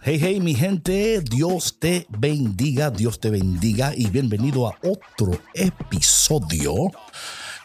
Hey, 0.00 0.18
hey, 0.20 0.40
mi 0.40 0.54
gente, 0.54 1.20
Dios 1.20 1.78
te 1.78 2.06
bendiga, 2.08 2.90
Dios 2.90 3.18
te 3.18 3.30
bendiga 3.30 3.92
y 3.96 4.08
bienvenido 4.08 4.68
a 4.68 4.78
otro 4.82 5.38
episodio 5.54 6.90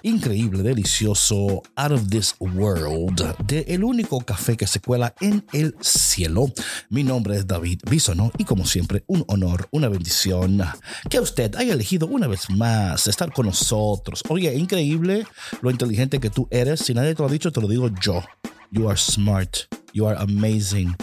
increíble, 0.04 0.64
delicioso, 0.64 1.64
out 1.76 1.92
of 1.92 2.10
this 2.10 2.36
world, 2.40 3.36
de 3.46 3.66
el 3.70 3.84
único 3.84 4.20
café 4.20 4.58
que 4.58 4.68
se 4.68 4.80
cuela 4.80 5.16
en 5.22 5.46
el 5.54 5.76
cielo. 5.80 6.52
Mi 6.90 7.04
nombre 7.04 7.38
es 7.38 7.48
David 7.48 7.80
Bisono 7.90 8.32
y 8.38 8.44
como 8.44 8.66
siempre, 8.66 9.04
un 9.08 9.24
honor, 9.28 9.68
una 9.72 9.88
bendición 9.88 10.62
que 11.10 11.20
usted 11.20 11.56
haya 11.56 11.74
elegido 11.74 12.08
una 12.08 12.28
vez 12.28 12.50
más 12.50 13.08
estar 13.08 13.32
con 13.32 13.46
nosotros. 13.46 14.22
Oye, 14.30 14.54
increíble 14.56 15.26
lo 15.62 15.72
inteligente 15.72 16.20
que 16.20 16.30
tú 16.30 16.48
eres. 16.52 16.82
Si 16.82 16.94
nadie 16.94 17.16
te 17.16 17.24
lo 17.24 17.30
ha 17.30 17.32
dicho, 17.32 17.52
te 17.52 17.62
lo 17.62 17.68
digo 17.68 17.90
yo. 18.02 18.22
You 18.76 18.90
are 18.90 18.98
smart. 18.98 19.68
You 19.94 20.08
are 20.08 20.18
amazing. 20.18 20.96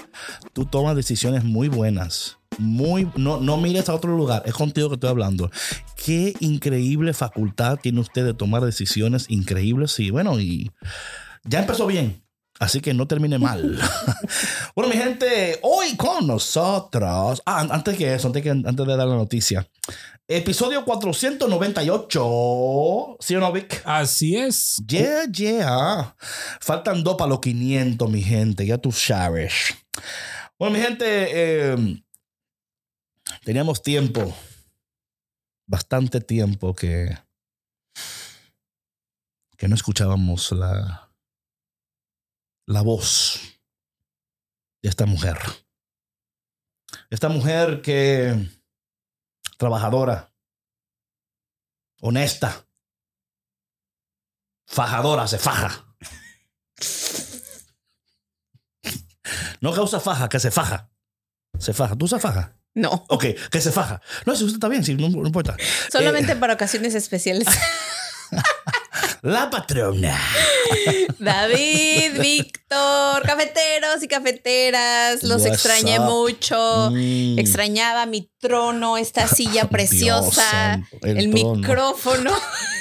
Tú 0.53 0.65
tomas 0.65 0.97
decisiones 0.97 1.45
muy 1.45 1.69
buenas. 1.69 2.37
Muy, 2.59 3.09
no, 3.15 3.41
no 3.41 3.59
mires 3.59 3.89
a 3.89 3.95
otro 3.95 4.17
lugar, 4.17 4.43
es 4.45 4.55
contigo 4.55 4.89
que 4.89 4.95
estoy 4.95 5.11
hablando. 5.11 5.53
Qué 5.95 6.35
increíble 6.41 7.15
facultad 7.15 7.79
tiene 7.81 8.01
usted 8.01 8.25
de 8.25 8.35
tomar 8.35 8.65
decisiones 8.65 9.27
increíbles 9.29 10.01
y 10.01 10.11
bueno, 10.11 10.41
y 10.41 10.73
ya 11.45 11.61
empezó 11.61 11.87
bien. 11.87 12.25
Así 12.61 12.81
que 12.83 12.93
no 12.93 13.09
termine 13.09 13.39
mal. 13.39 13.81
bueno, 14.77 14.93
mi 14.93 15.01
gente, 15.01 15.59
hoy 15.63 15.97
con 15.97 16.27
nosotros. 16.27 17.41
Ah, 17.47 17.67
antes 17.71 17.97
que 17.97 18.15
eso, 18.15 18.27
antes, 18.27 18.43
que, 18.43 18.51
antes 18.51 18.87
de 18.87 18.97
dar 18.97 19.09
la 19.09 19.17
noticia. 19.17 19.67
Episodio 20.29 20.85
498. 20.85 23.17
¿Sí 23.19 23.35
o 23.35 23.41
no, 23.41 23.51
Vic? 23.51 23.81
Así 23.87 24.37
es. 24.37 24.77
Yeah, 24.87 25.25
yeah. 25.33 26.15
Faltan 26.61 27.03
dos 27.03 27.17
para 27.17 27.31
los 27.31 27.41
500, 27.41 28.11
mi 28.11 28.23
gente. 28.23 28.67
Ya 28.67 28.77
tú 28.77 28.93
sabes. 28.93 29.75
Bueno, 30.59 30.77
mi 30.77 30.83
gente, 30.83 31.07
eh, 31.07 32.03
teníamos 33.43 33.81
tiempo, 33.81 34.37
bastante 35.67 36.21
tiempo 36.21 36.75
que, 36.75 37.17
que 39.57 39.67
no 39.67 39.75
escuchábamos 39.75 40.53
la, 40.53 41.10
la 42.71 42.83
voz 42.83 43.41
de 44.81 44.89
esta 44.89 45.05
mujer. 45.05 45.39
Esta 47.11 47.29
mujer 47.29 47.83
que 47.83 48.49
trabajadora, 49.59 50.33
honesta, 52.01 52.69
fajadora, 54.67 55.27
se 55.27 55.39
faja. 55.39 55.85
No 59.61 59.75
causa 59.75 59.99
faja, 59.99 60.29
que 60.29 60.39
se 60.39 60.53
faja. 60.53 60.91
Se 61.59 61.75
faja. 61.75 61.97
¿Tú 61.97 62.05
usas 62.05 62.23
faja? 62.23 62.57
No. 62.75 63.05
Ok, 63.09 63.25
que 63.51 63.61
se 63.61 63.73
faja. 63.73 64.01
No, 64.25 64.37
si 64.37 64.45
usted 64.45 64.57
está 64.57 64.69
bien, 64.69 64.85
sí, 64.85 64.95
no, 64.95 65.09
no 65.09 65.27
importa. 65.27 65.57
Solamente 65.91 66.33
Eh, 66.33 66.37
para 66.37 66.55
ocasiones 66.55 66.95
especiales. 66.95 67.49
la 69.23 69.51
patrona. 69.51 70.19
David, 71.19 72.21
Víctor, 72.21 73.23
cafeteros 73.23 74.03
y 74.03 74.09
cafeteras, 74.09 75.23
los 75.23 75.43
What's 75.43 75.53
extrañé 75.53 75.99
up? 75.99 76.07
mucho. 76.07 76.91
Mm. 76.91 77.39
Extrañaba 77.39 78.07
mi 78.07 78.31
trono, 78.39 78.97
esta 78.97 79.27
silla 79.29 79.65
preciosa, 79.71 80.83
el, 81.03 81.29
micrófono. 81.29 82.33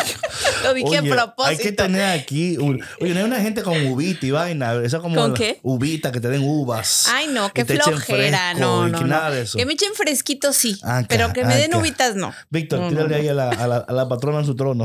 Lo 0.64 0.74
dije 0.74 0.88
Oye, 0.88 0.98
a 0.98 1.02
propósito. 1.02 1.44
Hay 1.44 1.56
que 1.58 1.72
tener 1.72 2.18
aquí. 2.18 2.56
un- 2.58 2.82
oye, 3.00 3.12
no 3.14 3.20
hay 3.20 3.24
una 3.26 3.40
gente 3.40 3.62
con 3.62 3.86
uvita 3.86 4.26
y 4.26 4.30
vaina. 4.30 4.74
Esa 4.82 5.00
como. 5.00 5.14
¿Con 5.16 5.32
la- 5.32 5.36
qué? 5.36 5.60
Uvita, 5.62 6.10
que 6.12 6.20
te 6.20 6.28
den 6.28 6.42
uvas. 6.44 7.06
Ay, 7.12 7.28
no, 7.28 7.52
qué 7.52 7.64
flojera. 7.64 8.50
fresco 8.52 8.58
No, 8.60 8.88
no, 8.88 8.98
que 8.98 9.04
no. 9.04 9.10
nada 9.10 9.30
de 9.30 9.42
eso. 9.42 9.58
Que 9.58 9.66
me 9.66 9.74
echen 9.74 9.92
fresquito, 9.94 10.52
sí. 10.52 10.78
Acá, 10.82 11.06
pero 11.08 11.32
que 11.32 11.44
me 11.44 11.54
den 11.56 11.72
acá. 11.72 11.78
uvitas, 11.78 12.14
no. 12.16 12.32
Víctor, 12.50 12.80
No, 12.80 12.88
tírale 12.88 13.08
no. 13.08 13.16
ahí 13.16 13.28
a 13.28 13.34
la, 13.34 13.48
a 13.50 13.66
la- 13.66 13.84
a 13.88 13.92
la 13.92 14.08
patrona 14.08 14.40
en 14.40 14.46
su 14.46 14.54
trono. 14.56 14.84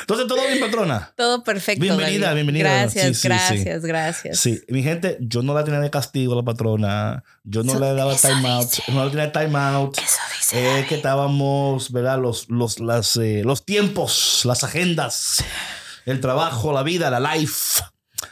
Entonces, 0.00 0.26
¿todo 0.28 0.38
bien, 0.46 0.60
patrona? 0.60 1.12
Todo 1.16 1.42
perfecto. 1.42 1.82
Bienvenida, 1.82 2.26
David. 2.28 2.36
bienvenida. 2.36 2.70
Gracias, 2.82 3.04
Sí, 3.06 3.14
sí, 3.14 3.20
sí. 3.22 3.28
gracias, 3.28 3.82
gracias. 3.84 4.38
Sí, 4.38 4.60
mi 4.68 4.82
gente, 4.82 5.18
yo 5.20 5.42
no 5.42 5.52
la 5.54 5.64
tenía 5.64 5.80
de 5.80 5.90
castigo 5.90 6.32
a 6.34 6.36
la 6.36 6.42
patrona. 6.44 7.24
Yo 7.44 7.62
no 7.64 7.72
Eso- 7.72 7.80
le 7.80 7.92
daba 7.94 8.14
eso 8.14 8.28
time 8.28 8.48
out. 8.48 8.68
No 8.88 9.04
le 9.04 9.10
tenía 9.10 9.32
time 9.32 9.58
out. 9.58 9.98
Eso 9.98 10.16
Es 10.52 10.86
que 10.86 10.94
estábamos, 10.94 11.90
¿verdad? 11.90 12.20
Los, 12.20 12.48
los, 12.48 12.78
las, 12.78 13.16
eh, 13.16 13.42
los 13.44 13.64
tiempos, 13.64 14.42
las 14.44 14.62
agendas, 14.62 15.44
el 16.04 16.20
trabajo, 16.20 16.72
la 16.72 16.82
vida, 16.82 17.10
la 17.10 17.34
life. 17.34 17.82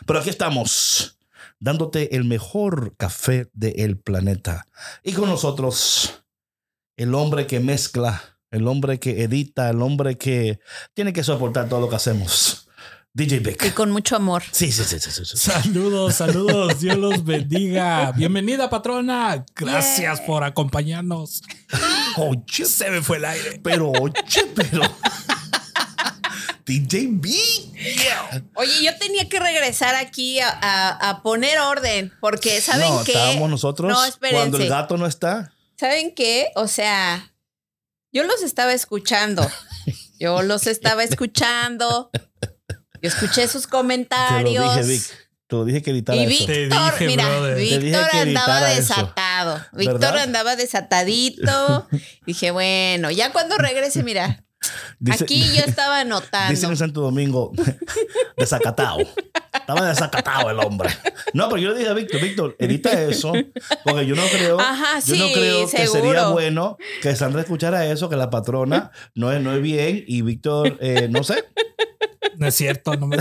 Pero 0.06 0.20
aquí 0.20 0.30
estamos, 0.30 1.18
dándote 1.58 2.14
el 2.14 2.24
mejor 2.24 2.94
café 2.96 3.50
del 3.52 3.98
planeta. 3.98 4.68
Y 5.02 5.12
con 5.12 5.28
nosotros, 5.28 6.24
el 6.96 7.14
hombre 7.14 7.46
que 7.46 7.58
mezcla, 7.58 8.38
el 8.50 8.68
hombre 8.68 9.00
que 9.00 9.24
edita, 9.24 9.68
el 9.70 9.82
hombre 9.82 10.16
que 10.16 10.60
tiene 10.94 11.12
que 11.12 11.24
soportar 11.24 11.68
todo 11.68 11.80
lo 11.80 11.88
que 11.88 11.96
hacemos. 11.96 12.63
DJ 13.16 13.36
Y 13.36 13.38
Beck. 13.38 13.74
con 13.74 13.92
mucho 13.92 14.16
amor. 14.16 14.42
Sí, 14.50 14.72
sí, 14.72 14.82
sí, 14.82 14.98
sí, 14.98 15.10
sí. 15.24 15.36
Saludos, 15.36 16.14
saludos. 16.16 16.80
Dios 16.80 16.96
los 16.98 17.24
bendiga. 17.24 18.10
Bienvenida, 18.10 18.68
patrona. 18.68 19.44
Gracias 19.54 20.20
por 20.22 20.42
acompañarnos. 20.42 21.40
Oye, 22.16 22.64
Se 22.66 22.90
me 22.90 23.02
fue 23.02 23.18
el 23.18 23.24
aire. 23.26 23.60
pero, 23.62 23.90
oye, 23.92 24.12
pero. 24.56 24.82
DJ 26.66 27.08
B. 27.12 27.30
Oye, 28.54 28.82
yo 28.84 28.96
tenía 28.98 29.28
que 29.28 29.38
regresar 29.38 29.94
aquí 29.94 30.40
a, 30.40 30.48
a- 30.48 31.10
a 31.10 31.22
poner 31.22 31.58
orden, 31.60 32.12
porque 32.20 32.60
¿saben 32.60 32.88
no, 32.88 33.04
qué? 33.04 33.12
estábamos 33.12 33.50
nosotros 33.50 33.90
No, 33.90 33.96
cuando 33.96 34.06
el 34.56 34.62
espérense. 34.64 34.68
gato 34.68 34.96
no 34.96 35.06
está. 35.06 35.52
¿Saben 35.78 36.14
qué? 36.14 36.48
O 36.56 36.66
sea, 36.66 37.32
yo 38.12 38.24
los 38.24 38.42
estaba 38.42 38.72
escuchando. 38.72 39.48
Yo 40.18 40.42
los 40.42 40.66
estaba 40.66 41.04
escuchando. 41.04 42.10
Yo 43.04 43.08
escuché 43.08 43.46
sus 43.48 43.64
Te 43.64 43.68
lo 43.68 43.70
comentarios. 43.82 44.76
dije, 44.76 44.88
Vic. 44.88 45.02
Te 45.46 45.56
lo 45.56 45.64
dije 45.66 45.82
que 45.82 45.90
editara 45.90 46.16
Y 46.16 46.24
eso. 46.24 46.46
Víctor, 46.46 46.92
dije, 46.92 47.06
mira, 47.06 47.28
brother. 47.28 47.56
Víctor 47.58 48.08
andaba 48.14 48.72
eso. 48.72 48.80
desatado. 48.80 49.60
Víctor 49.74 50.00
¿Verdad? 50.00 50.18
andaba 50.22 50.56
desatadito. 50.56 51.86
Dije, 52.26 52.50
bueno, 52.50 53.10
ya 53.10 53.30
cuando 53.30 53.58
regrese, 53.58 54.02
mira, 54.02 54.42
Dice- 54.98 55.24
aquí 55.24 55.44
yo 55.54 55.62
estaba 55.66 56.00
anotando. 56.00 56.50
Dicen 56.50 56.70
en 56.70 56.78
Santo 56.78 57.02
Domingo, 57.02 57.52
desacatado. 58.38 59.00
Estaba 59.52 59.86
desacatado 59.86 60.48
el 60.48 60.58
hombre. 60.60 60.88
No, 61.34 61.50
pero 61.50 61.60
yo 61.60 61.70
le 61.72 61.80
dije 61.80 61.90
a 61.90 61.92
Víctor, 61.94 62.20
Víctor, 62.22 62.56
edita 62.58 62.90
eso, 63.02 63.34
porque 63.84 64.06
yo 64.06 64.14
no 64.16 64.22
creo, 64.26 64.58
Ajá, 64.58 64.98
yo 65.00 65.16
no 65.16 65.26
sí, 65.26 65.32
creo 65.34 65.70
que 65.70 65.86
sería 65.86 66.28
bueno 66.28 66.78
que 67.02 67.14
Sandra 67.14 67.42
escuchara 67.42 67.84
eso, 67.84 68.08
que 68.08 68.16
la 68.16 68.30
patrona 68.30 68.92
no 69.14 69.30
es, 69.30 69.42
no 69.42 69.52
es 69.54 69.60
bien 69.60 70.02
y 70.06 70.22
Víctor, 70.22 70.78
eh, 70.80 71.08
no 71.10 71.22
sé. 71.22 71.44
No 72.38 72.46
es 72.46 72.54
cierto, 72.54 72.94
no 72.96 73.06
me 73.06 73.16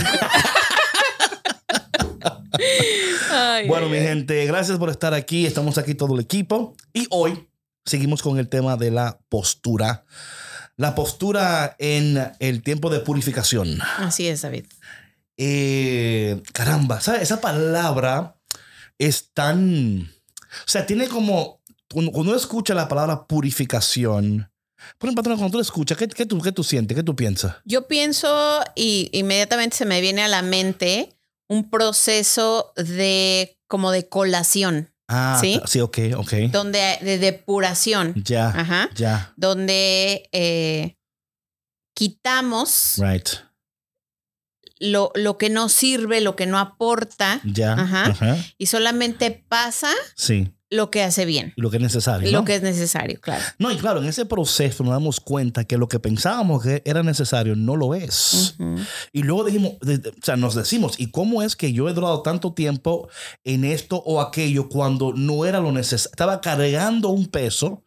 Ay, 3.32 3.68
Bueno, 3.68 3.86
ay, 3.88 3.92
mi 3.92 3.98
ay. 3.98 4.04
gente, 4.08 4.46
gracias 4.46 4.78
por 4.78 4.90
estar 4.90 5.14
aquí. 5.14 5.46
Estamos 5.46 5.78
aquí 5.78 5.96
todo 5.96 6.14
el 6.16 6.22
equipo. 6.22 6.76
Y 6.94 7.08
hoy 7.10 7.48
seguimos 7.86 8.22
con 8.22 8.40
el 8.40 8.48
tema 8.50 8.78
de 8.78 8.92
la 8.92 9.20
postura. 9.30 10.06
La 10.76 10.96
postura 10.96 11.76
en 11.80 12.32
el 12.40 12.64
tiempo 12.64 12.90
de 12.90 13.00
purificación. 13.00 13.80
Así 13.98 14.28
es, 14.28 14.42
David. 14.42 14.66
Eh, 15.38 16.42
caramba, 16.54 17.02
¿sabes? 17.02 17.24
Esa 17.24 17.42
palabra 17.42 18.36
es 18.98 19.32
tan... 19.34 20.12
O 20.52 20.68
sea, 20.68 20.86
tiene 20.86 21.08
como 21.08 21.62
cuando, 21.92 22.12
cuando 22.12 22.32
uno 22.32 22.40
escucha 22.40 22.74
la 22.74 22.88
palabra 22.88 23.26
purificación, 23.28 24.52
por 24.98 25.08
ejemplo, 25.08 25.22
patrona, 25.24 25.38
cuando 25.38 25.52
tú 25.54 25.58
la 25.58 25.64
escuchas, 25.64 25.98
¿qué, 25.98 26.08
qué 26.08 26.26
tú, 26.26 26.42
¿qué 26.42 26.52
tú 26.52 26.64
sientes? 26.64 26.96
¿Qué 26.96 27.04
tú 27.04 27.16
piensas? 27.16 27.56
Yo 27.66 27.88
pienso 27.88 28.62
y 28.76 29.10
inmediatamente 29.14 29.76
se 29.78 29.86
me 29.86 30.02
viene 30.02 30.22
a 30.24 30.28
la 30.28 30.42
mente 30.42 31.16
un 31.48 31.70
proceso 31.70 32.74
de 32.76 33.58
como 33.68 33.92
de 33.92 34.08
colación, 34.08 34.90
Ah, 35.10 35.38
¿Sí? 35.40 35.60
sí, 35.66 35.82
ok, 35.82 35.98
ok. 36.18 36.34
donde 36.52 36.98
de 37.02 37.18
depuración, 37.20 38.14
Ya, 38.24 38.48
Ajá. 38.50 38.90
ya, 38.96 39.34
donde 39.36 40.30
eh, 40.32 40.96
quitamos 41.94 42.96
right. 42.98 43.28
lo, 44.80 45.12
lo 45.16 45.38
que 45.38 45.50
no 45.50 45.70
sirve, 45.70 46.22
lo 46.22 46.36
que 46.36 46.46
no 46.46 46.58
aporta 46.60 47.42
Ya, 47.44 47.74
Ajá. 47.74 48.06
ajá. 48.08 48.38
y 48.58 48.68
solamente 48.68 49.32
pasa 49.48 49.92
Sí, 50.16 50.52
lo 50.74 50.90
que 50.90 51.04
hace 51.04 51.26
bien, 51.26 51.54
lo 51.56 51.70
que 51.70 51.78
es 51.78 51.84
necesario. 51.84 52.32
lo 52.32 52.40
¿no? 52.40 52.46
que 52.46 52.56
es 52.56 52.62
necesario, 52.62 53.20
claro. 53.22 53.44
No, 53.60 53.72
y 53.72 53.78
claro, 53.78 54.02
en 54.02 54.08
ese 54.08 54.26
proceso 54.26 54.84
nos 54.84 54.94
damos 54.94 55.20
cuenta 55.20 55.66
que 55.66 55.78
lo 55.78 55.88
que 55.88 56.00
pensábamos 56.00 56.64
que 56.64 56.82
era 56.86 57.04
necesario 57.04 57.56
no 57.56 57.76
lo 57.76 57.94
es. 57.96 58.56
Y 59.12 59.24
luego 59.24 59.44
dijimos, 59.44 59.74
o 59.82 60.26
sea, 60.26 60.36
nos 60.36 60.56
decimos, 60.56 61.00
¿y 61.00 61.12
cómo 61.12 61.44
es 61.44 61.56
que 61.56 61.74
yo 61.74 61.88
he 61.90 61.94
durado 61.94 62.22
tanto 62.22 62.54
tiempo 62.54 63.08
en 63.44 63.66
esto 63.66 63.98
o 63.98 64.22
aquello 64.22 64.68
cuando 64.70 65.14
no 65.14 65.46
era 65.46 65.60
lo 65.60 65.72
necesario? 65.72 66.12
Estaba 66.12 66.42
cargando 66.42 67.10
un 67.10 67.28
peso 67.28 67.84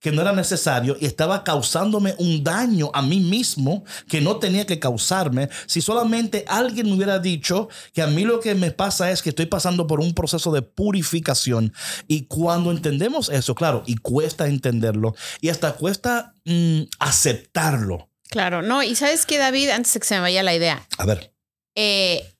que 0.00 0.12
no 0.12 0.22
era 0.22 0.32
necesario 0.32 0.96
y 1.00 1.06
estaba 1.06 1.44
causándome 1.44 2.14
un 2.18 2.44
daño 2.44 2.90
a 2.94 3.02
mí 3.02 3.20
mismo 3.20 3.84
que 4.08 4.20
no 4.20 4.36
tenía 4.36 4.66
que 4.66 4.78
causarme. 4.78 5.48
Si 5.66 5.80
solamente 5.80 6.44
alguien 6.48 6.86
me 6.86 6.94
hubiera 6.94 7.18
dicho 7.18 7.68
que 7.92 8.02
a 8.02 8.06
mí 8.06 8.24
lo 8.24 8.40
que 8.40 8.54
me 8.54 8.70
pasa 8.70 9.10
es 9.10 9.22
que 9.22 9.30
estoy 9.30 9.46
pasando 9.46 9.86
por 9.86 10.00
un 10.00 10.14
proceso 10.14 10.52
de 10.52 10.62
purificación 10.62 11.72
y 12.06 12.26
cuando 12.26 12.70
entendemos 12.70 13.28
eso, 13.28 13.54
claro, 13.54 13.82
y 13.86 13.96
cuesta 13.96 14.48
entenderlo 14.48 15.14
y 15.40 15.48
hasta 15.48 15.72
cuesta 15.72 16.34
mm, 16.44 16.82
aceptarlo. 16.98 18.10
Claro, 18.30 18.62
no, 18.62 18.82
y 18.82 18.94
sabes 18.94 19.24
que 19.24 19.38
David, 19.38 19.70
antes 19.70 19.94
de 19.94 20.00
que 20.00 20.06
se 20.06 20.14
me 20.16 20.20
vaya 20.20 20.42
la 20.42 20.54
idea, 20.54 20.86
A 20.98 21.06
ver, 21.06 21.32
eh, 21.74 22.34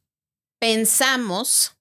pensamos 0.60 1.77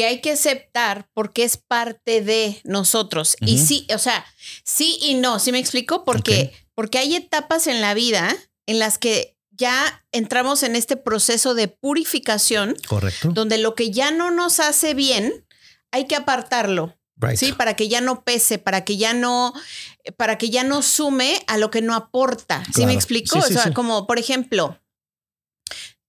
que 0.00 0.06
hay 0.06 0.20
que 0.22 0.30
aceptar 0.32 1.10
porque 1.12 1.44
es 1.44 1.58
parte 1.58 2.22
de 2.22 2.58
nosotros. 2.64 3.36
Y 3.40 3.58
sí, 3.58 3.86
o 3.94 3.98
sea, 3.98 4.24
sí 4.64 4.96
y 5.02 5.12
no, 5.12 5.38
¿sí 5.38 5.52
me 5.52 5.58
explico? 5.58 6.06
Porque, 6.06 6.54
porque 6.74 6.96
hay 6.96 7.16
etapas 7.16 7.66
en 7.66 7.82
la 7.82 7.92
vida 7.92 8.34
en 8.64 8.78
las 8.78 8.96
que 8.96 9.36
ya 9.50 10.02
entramos 10.10 10.62
en 10.62 10.74
este 10.74 10.96
proceso 10.96 11.52
de 11.52 11.68
purificación, 11.68 12.76
correcto. 12.88 13.28
donde 13.34 13.58
lo 13.58 13.74
que 13.74 13.90
ya 13.90 14.10
no 14.10 14.30
nos 14.30 14.58
hace 14.58 14.94
bien, 14.94 15.44
hay 15.92 16.06
que 16.06 16.16
apartarlo. 16.16 16.96
Right. 17.16 17.36
Sí, 17.36 17.52
para 17.52 17.74
que 17.76 17.90
ya 17.90 18.00
no 18.00 18.24
pese, 18.24 18.56
para 18.56 18.86
que 18.86 18.96
ya 18.96 19.12
no, 19.12 19.52
para 20.16 20.38
que 20.38 20.48
ya 20.48 20.64
no 20.64 20.80
sume 20.80 21.42
a 21.46 21.58
lo 21.58 21.70
que 21.70 21.82
no 21.82 21.94
aporta. 21.94 22.64
¿Sí 22.64 22.72
Claro. 22.72 22.86
me 22.88 22.94
explico? 22.94 23.38
Sí, 23.42 23.50
o 23.50 23.52
sea, 23.54 23.64
sí. 23.64 23.72
como 23.74 24.06
por 24.06 24.18
ejemplo, 24.18 24.79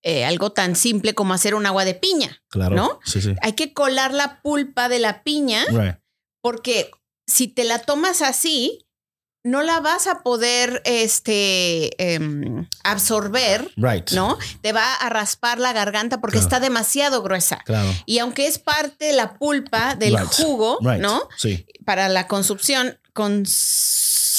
eh, 0.03 0.25
algo 0.25 0.51
tan 0.51 0.75
simple 0.75 1.13
como 1.13 1.33
hacer 1.33 1.53
un 1.55 1.65
agua 1.65 1.85
de 1.85 1.93
piña. 1.95 2.41
Claro. 2.49 2.75
¿no? 2.75 2.99
Sí, 3.05 3.21
sí. 3.21 3.35
Hay 3.41 3.53
que 3.53 3.73
colar 3.73 4.13
la 4.13 4.41
pulpa 4.41 4.89
de 4.89 4.99
la 4.99 5.23
piña 5.23 5.63
Right. 5.69 5.95
porque 6.41 6.89
si 7.27 7.47
te 7.47 7.63
la 7.63 7.79
tomas 7.79 8.21
así, 8.21 8.87
no 9.43 9.63
la 9.63 9.79
vas 9.79 10.05
a 10.07 10.21
poder 10.21 10.81
este, 10.85 11.89
em, 12.13 12.67
absorber, 12.83 13.71
Right. 13.75 14.11
¿no? 14.11 14.37
Te 14.61 14.71
va 14.71 14.93
a 14.95 15.09
raspar 15.09 15.59
la 15.59 15.73
garganta 15.73 16.21
porque 16.21 16.37
Claro. 16.37 16.45
está 16.47 16.59
demasiado 16.59 17.23
gruesa. 17.23 17.59
Claro. 17.65 17.89
Y 18.05 18.19
aunque 18.19 18.45
es 18.47 18.59
parte 18.59 19.05
de 19.05 19.13
la 19.13 19.33
pulpa 19.39 19.95
del 19.95 20.15
Right. 20.17 20.27
jugo. 20.31 20.77
¿no? 20.99 21.27
Sí. 21.37 21.65
para 21.85 22.07
la 22.09 22.27
consumpción, 22.27 22.99
con 23.13 23.43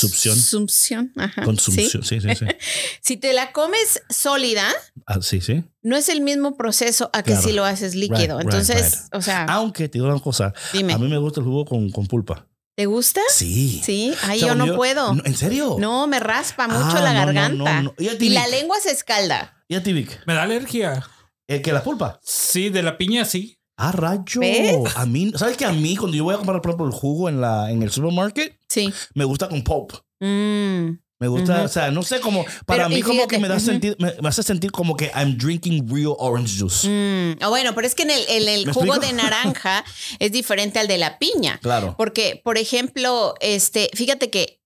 Succión. 0.08 0.34
Consumpción. 0.34 1.12
ajá, 1.16 1.42
Consumpción. 1.44 2.02
¿sí? 2.04 2.20
Sí, 2.20 2.28
sí, 2.28 2.34
sí. 2.36 2.44
Si 3.00 3.16
te 3.16 3.32
la 3.32 3.52
comes 3.52 4.02
sólida, 4.10 4.66
Ah, 5.06 5.18
sí, 5.22 5.40
sí. 5.40 5.64
no 5.82 5.96
es 5.96 6.08
el 6.08 6.20
mismo 6.20 6.56
proceso 6.56 7.10
a 7.12 7.22
que 7.22 7.32
Claro. 7.32 7.46
si 7.46 7.52
lo 7.52 7.64
haces 7.64 7.94
líquido. 7.94 8.38
Right, 8.38 8.48
Entonces, 8.48 8.92
right. 9.04 9.14
o 9.14 9.22
sea, 9.22 9.44
Aunque 9.46 9.88
te 9.88 9.98
digo 9.98 10.06
una 10.10 10.20
cosa, 10.20 10.52
dime, 10.72 10.92
a 10.92 10.98
mí 10.98 11.08
me 11.08 11.18
gusta 11.18 11.40
el 11.40 11.46
jugo 11.46 11.64
con, 11.64 11.90
con 11.90 12.06
pulpa. 12.06 12.46
¿te 12.74 12.86
gusta? 12.86 13.20
Sí. 13.28 13.82
Sí, 13.84 14.14
ay, 14.22 14.38
O 14.38 14.40
sea, 14.46 14.48
yo 14.48 14.54
no 14.54 14.74
puedo. 14.76 15.14
¿En 15.26 15.36
serio? 15.36 15.76
No, 15.78 16.06
me 16.06 16.18
raspa 16.20 16.66
mucho 16.68 16.96
Ah, 16.96 17.00
la 17.02 17.12
no, 17.12 17.20
no, 17.20 17.26
garganta. 17.26 17.82
no, 17.82 17.82
no. 17.82 17.94
¿Y 17.98 18.08
a 18.08 18.16
ti, 18.16 18.26
Y 18.26 18.30
la 18.30 18.46
lengua 18.48 18.76
se 18.82 18.90
escalda. 18.90 19.62
¿Y 19.68 19.74
a 19.74 19.82
ti, 19.82 19.92
Vic? 19.92 20.22
Me 20.26 20.32
da 20.34 20.44
alergia. 20.44 21.06
¿El 21.46 21.60
que 21.60 21.70
la 21.72 21.82
pulpa? 21.84 22.18
Sí, 22.24 22.70
de 22.70 22.82
la 22.82 22.96
piña 22.96 23.26
sí. 23.26 23.58
Ah, 23.76 23.92
rayo. 23.92 24.40
¿Ves? 24.40 24.76
A 24.96 25.04
mí, 25.06 25.32
¿sabes 25.36 25.56
que 25.58 25.64
a 25.66 25.72
mí 25.72 25.96
cuando 25.96 26.16
yo 26.16 26.24
voy 26.24 26.34
a 26.34 26.38
comprar, 26.38 26.62
por 26.62 26.70
ejemplo, 26.70 26.86
el 26.86 26.92
jugo 26.92 27.28
en, 27.28 27.40
la, 27.42 27.70
en 27.70 27.82
el 27.82 27.90
supermarket, 27.90 28.56
Sí. 28.72 28.92
me 29.14 29.24
gusta 29.24 29.48
con 29.48 29.62
pulp? 29.62 29.92
Mm. 30.20 30.98
Me 31.18 31.28
gusta, 31.28 31.62
o 31.62 31.68
sea, 31.68 31.92
no 31.92 32.02
sé 32.02 32.18
cómo, 32.20 32.44
para 32.66 32.88
Pero, 32.88 32.96
mí 32.96 33.00
como 33.02 33.28
que 33.28 33.38
me 33.38 33.46
da 33.46 33.60
sentir, 33.60 33.94
me, 34.00 34.12
me 34.20 34.28
hace 34.28 34.42
sentir 34.42 34.72
como 34.72 34.96
que 34.96 35.12
I'm 35.14 35.38
drinking 35.38 35.88
real 35.88 36.16
orange 36.18 36.58
juice. 36.58 36.88
Mm. 36.88 37.38
Ah, 37.40 37.48
bueno, 37.48 37.76
pero 37.76 37.86
es 37.86 37.94
que 37.94 38.02
en 38.02 38.10
el, 38.10 38.24
en 38.28 38.48
el 38.48 38.66
¿Me 38.66 38.72
jugo 38.72 38.96
explico? 38.96 39.06
de 39.06 39.22
naranja 39.22 39.84
es 40.18 40.32
diferente 40.32 40.80
al 40.80 40.88
de 40.88 40.98
la 40.98 41.20
piña. 41.20 41.60
Claro. 41.62 41.94
Porque, 41.96 42.40
por 42.42 42.58
ejemplo, 42.58 43.34
este, 43.40 43.88
fíjate 43.94 44.30
que 44.30 44.62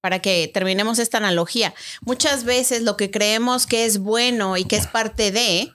para 0.00 0.18
que 0.18 0.50
terminemos 0.52 0.98
esta 0.98 1.18
analogía, 1.18 1.72
muchas 2.00 2.42
veces 2.42 2.82
lo 2.82 2.96
que 2.96 3.12
creemos 3.12 3.66
que 3.66 3.84
es 3.84 3.98
bueno 3.98 4.56
y 4.56 4.64
que 4.64 4.74
es 4.74 4.88
parte 4.88 5.30
de 5.30 5.72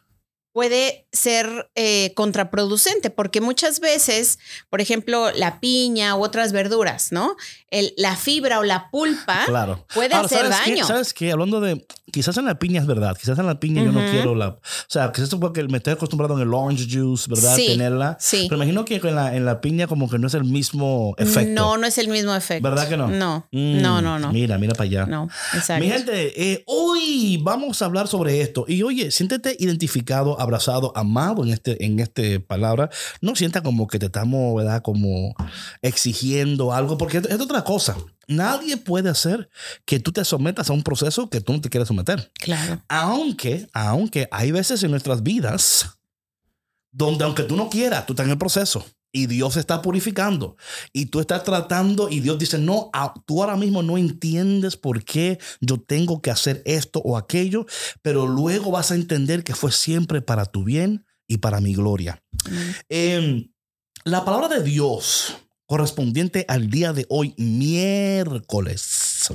puede 0.55 1.05
ser 1.11 1.69
eh, 1.75 2.13
contraproducente, 2.15 3.09
porque 3.09 3.41
muchas 3.41 3.81
veces, 3.81 4.39
por 4.69 4.79
ejemplo, 4.79 5.29
la 5.33 5.59
piña 5.59 6.15
u 6.15 6.23
otras 6.23 6.53
verduras, 6.53 7.11
¿no? 7.11 7.35
El- 7.75 7.93
la 7.97 8.15
fibra 8.15 8.59
o 8.59 8.63
la 8.63 8.89
pulpa 8.89 9.43
Claro. 9.45 9.85
puede 9.93 10.13
Ahora, 10.15 10.25
hacer 10.25 10.39
¿sabes 10.39 10.57
qué? 10.63 10.71
daño. 10.71 10.85
¿Sabes 10.87 11.13
qué? 11.13 11.31
Hablando 11.31 11.59
de. 11.61 11.85
Quizás 12.11 12.37
en 12.37 12.45
la 12.45 12.57
piña 12.57 12.79
es 12.79 12.87
verdad. 12.87 13.17
Quizás 13.19 13.37
en 13.39 13.45
la 13.45 13.59
piña 13.59 13.83
yo 13.83 13.91
no 13.91 13.99
quiero 14.09 14.35
la. 14.35 14.47
O 14.49 14.59
sea, 14.87 15.11
quizás 15.11 15.27
es 15.33 15.35
porque 15.35 15.63
me 15.63 15.79
estoy 15.79 15.93
acostumbrado 15.93 16.35
en 16.35 16.41
el 16.47 16.53
orange 16.53 16.85
juice, 16.89 17.25
¿verdad? 17.29 17.55
Sí, 17.57 17.67
Tenerla. 17.67 18.15
sí. 18.21 18.45
Pero 18.47 18.55
imagino 18.55 18.85
que 18.85 18.95
en 18.95 19.15
la, 19.15 19.35
en 19.35 19.43
la 19.43 19.59
piña, 19.59 19.87
como 19.87 20.09
que 20.09 20.17
no 20.17 20.27
es 20.27 20.33
el 20.33 20.45
mismo 20.45 21.13
efecto. 21.17 21.51
No, 21.53 21.77
no 21.77 21.85
es 21.85 21.97
el 21.97 22.07
mismo 22.07 22.33
efecto. 22.33 22.63
¿Verdad 22.69 22.87
que 22.87 22.95
no? 22.95 23.07
No, 23.09 23.47
Mm, 23.51 23.81
no, 23.81 24.01
no, 24.01 24.17
no. 24.19 24.31
Mira, 24.31 24.57
mira 24.57 24.73
para 24.73 24.85
allá. 24.85 25.05
No, 25.07 25.27
exacto. 25.53 25.83
Mi 25.83 25.91
gente, 25.91 26.51
eh, 26.53 26.63
hoy 26.67 27.37
vamos 27.43 27.81
a 27.81 27.85
hablar 27.85 28.07
sobre 28.07 28.39
esto. 28.39 28.63
Y 28.67 28.81
oye, 28.83 29.11
siéntete 29.11 29.55
identificado, 29.59 30.39
abrazado, 30.39 30.93
amado 30.95 31.43
en 31.43 31.49
este, 31.51 31.83
en 31.83 31.99
este 31.99 32.39
palabra. 32.39 32.89
No 33.19 33.35
sienta 33.35 33.61
como 33.61 33.87
que 33.87 33.99
te 33.99 34.05
estamos, 34.05 34.55
¿verdad? 34.55 34.81
Como 34.83 35.35
exigiendo 35.81 36.73
algo, 36.73 36.97
porque 36.97 37.17
es 37.17 37.39
otra 37.39 37.63
cosa. 37.65 37.97
Nadie 38.27 38.77
puede 38.77 39.09
hacer 39.09 39.49
que 39.85 39.99
tú 39.99 40.13
te 40.13 40.23
sometas 40.23 40.69
a 40.69 40.73
un 40.73 40.83
proceso 40.83 41.29
que 41.29 41.41
tú 41.41 41.51
no 41.51 41.61
te 41.61 41.69
quieres 41.69 41.89
someter. 41.89 42.31
Claro. 42.39 42.81
Aunque, 42.87 43.67
aunque 43.73 44.29
hay 44.31 44.51
veces 44.51 44.81
en 44.83 44.91
nuestras 44.91 45.21
vidas 45.21 45.99
donde 46.95 47.25
aunque 47.25 47.43
tú 47.43 47.57
no 47.57 47.69
quieras, 47.69 48.05
tú 48.05 48.13
estás 48.13 48.25
en 48.25 48.31
el 48.31 48.37
proceso 48.37 48.85
y 49.11 49.27
Dios 49.27 49.57
está 49.57 49.81
purificando 49.81 50.57
y 50.91 51.07
tú 51.07 51.19
estás 51.19 51.43
tratando 51.43 52.09
y 52.09 52.21
Dios 52.21 52.39
dice, 52.39 52.57
no, 52.57 52.89
tú 53.25 53.41
ahora 53.41 53.57
mismo 53.57 53.83
no 53.83 53.97
entiendes 53.97 54.75
por 54.77 55.03
qué 55.03 55.39
yo 55.59 55.79
tengo 55.79 56.21
que 56.21 56.31
hacer 56.31 56.61
esto 56.65 56.99
o 56.99 57.17
aquello, 57.17 57.65
pero 58.01 58.27
luego 58.27 58.71
vas 58.71 58.91
a 58.91 58.95
entender 58.95 59.43
que 59.43 59.55
fue 59.55 59.71
siempre 59.71 60.21
para 60.21 60.45
tu 60.45 60.63
bien 60.63 61.05
y 61.27 61.37
para 61.37 61.59
mi 61.59 61.73
gloria. 61.73 62.21
Em, 62.89 63.51
la 64.03 64.23
palabra 64.25 64.47
de 64.47 64.63
Dios 64.63 65.35
correspondiente 65.65 66.45
al 66.47 66.69
día 66.69 66.93
de 66.93 67.05
hoy, 67.09 67.33
miércoles. 67.37 69.29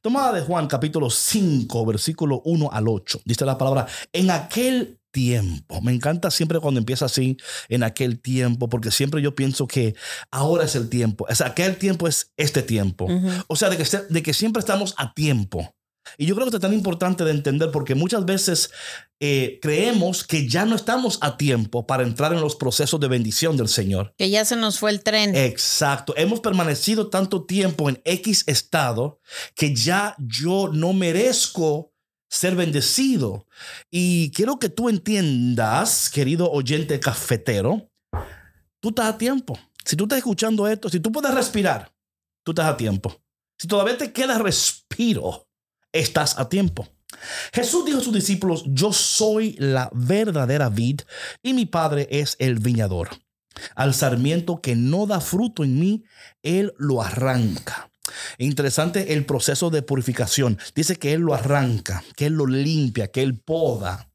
Tomada 0.00 0.32
de 0.32 0.42
Juan 0.42 0.66
capítulo 0.66 1.10
5, 1.10 1.86
versículo 1.86 2.42
1 2.44 2.70
al 2.72 2.88
8. 2.88 3.20
Dice 3.24 3.44
la 3.44 3.58
palabra, 3.58 3.86
en 4.12 4.30
aquel 4.30 4.98
tiempo. 5.14 5.80
Me 5.80 5.92
encanta 5.92 6.30
siempre 6.30 6.58
cuando 6.58 6.80
empieza 6.80 7.04
así, 7.04 7.36
en 7.68 7.84
aquel 7.84 8.20
tiempo, 8.20 8.68
porque 8.68 8.90
siempre 8.90 9.22
yo 9.22 9.34
pienso 9.36 9.68
que 9.68 9.94
ahora 10.32 10.64
es 10.64 10.74
el 10.74 10.88
tiempo. 10.88 11.24
O 11.30 11.34
sea, 11.34 11.46
aquel 11.46 11.76
tiempo 11.76 12.08
es 12.08 12.32
este 12.36 12.62
tiempo. 12.62 13.06
O 13.46 13.54
sea, 13.54 13.70
de 13.70 13.76
que, 13.76 13.84
de 14.10 14.22
que 14.22 14.34
siempre 14.34 14.58
estamos 14.58 14.94
a 14.98 15.14
tiempo. 15.14 15.72
Y 16.18 16.26
yo 16.26 16.34
creo 16.34 16.44
que 16.46 16.48
esto 16.48 16.56
es 16.58 16.62
tan 16.62 16.72
importante 16.72 17.24
de 17.24 17.30
entender 17.30 17.70
porque 17.70 17.94
muchas 17.94 18.24
veces 18.24 18.70
eh, 19.20 19.58
creemos 19.62 20.24
que 20.24 20.48
ya 20.48 20.64
no 20.64 20.76
estamos 20.76 21.18
a 21.20 21.36
tiempo 21.36 21.86
para 21.86 22.02
entrar 22.02 22.32
en 22.32 22.40
los 22.40 22.56
procesos 22.56 23.00
de 23.00 23.08
bendición 23.08 23.56
del 23.56 23.68
Señor. 23.68 24.14
Que 24.16 24.30
ya 24.30 24.44
se 24.44 24.56
nos 24.56 24.78
fue 24.78 24.90
el 24.90 25.02
tren. 25.02 25.34
Exacto. 25.34 26.14
Hemos 26.16 26.40
permanecido 26.40 27.08
tanto 27.08 27.44
tiempo 27.44 27.88
en 27.88 28.00
X 28.04 28.44
estado 28.46 29.20
que 29.54 29.74
ya 29.74 30.14
yo 30.18 30.70
no 30.72 30.92
merezco 30.92 31.92
ser 32.28 32.56
bendecido. 32.56 33.46
Y 33.90 34.30
quiero 34.32 34.58
que 34.58 34.68
tú 34.68 34.88
entiendas, 34.88 36.10
querido 36.10 36.50
oyente 36.50 36.98
cafetero, 37.00 37.90
tú 38.80 38.88
estás 38.90 39.06
a 39.06 39.18
tiempo. 39.18 39.58
Si 39.84 39.96
tú 39.96 40.04
estás 40.04 40.18
escuchando 40.18 40.66
esto, 40.66 40.88
si 40.88 41.00
tú 41.00 41.12
puedes 41.12 41.32
respirar, 41.32 41.92
tú 42.42 42.52
estás 42.52 42.66
a 42.66 42.76
tiempo. 42.76 43.14
Si 43.58 43.68
todavía 43.68 43.96
te 43.96 44.12
queda 44.12 44.38
respiro, 44.38 45.46
estás 45.94 46.38
a 46.38 46.50
tiempo. 46.50 46.86
Jesús 47.54 47.86
dijo 47.86 47.98
a 47.98 48.02
sus 48.02 48.12
discípulos, 48.12 48.64
yo 48.66 48.92
soy 48.92 49.56
la 49.58 49.88
verdadera 49.94 50.68
vid 50.68 51.00
y 51.42 51.54
mi 51.54 51.64
padre 51.64 52.08
es 52.10 52.36
el 52.38 52.58
viñador. 52.58 53.08
Al 53.76 53.94
sarmiento 53.94 54.60
que 54.60 54.74
no 54.74 55.06
da 55.06 55.20
fruto 55.20 55.64
en 55.64 55.78
mí, 55.78 56.04
Él 56.42 56.74
lo 56.76 57.02
arranca. 57.02 57.90
Interesante 58.36 59.14
el 59.14 59.24
proceso 59.24 59.70
de 59.70 59.82
purificación. 59.82 60.58
Dice 60.74 60.96
que 60.96 61.12
Él 61.12 61.22
lo 61.22 61.34
arranca, 61.34 62.04
que 62.16 62.26
Él 62.26 62.34
lo 62.34 62.46
limpia, 62.46 63.08
que 63.08 63.22
Él 63.22 63.38
poda. 63.38 64.10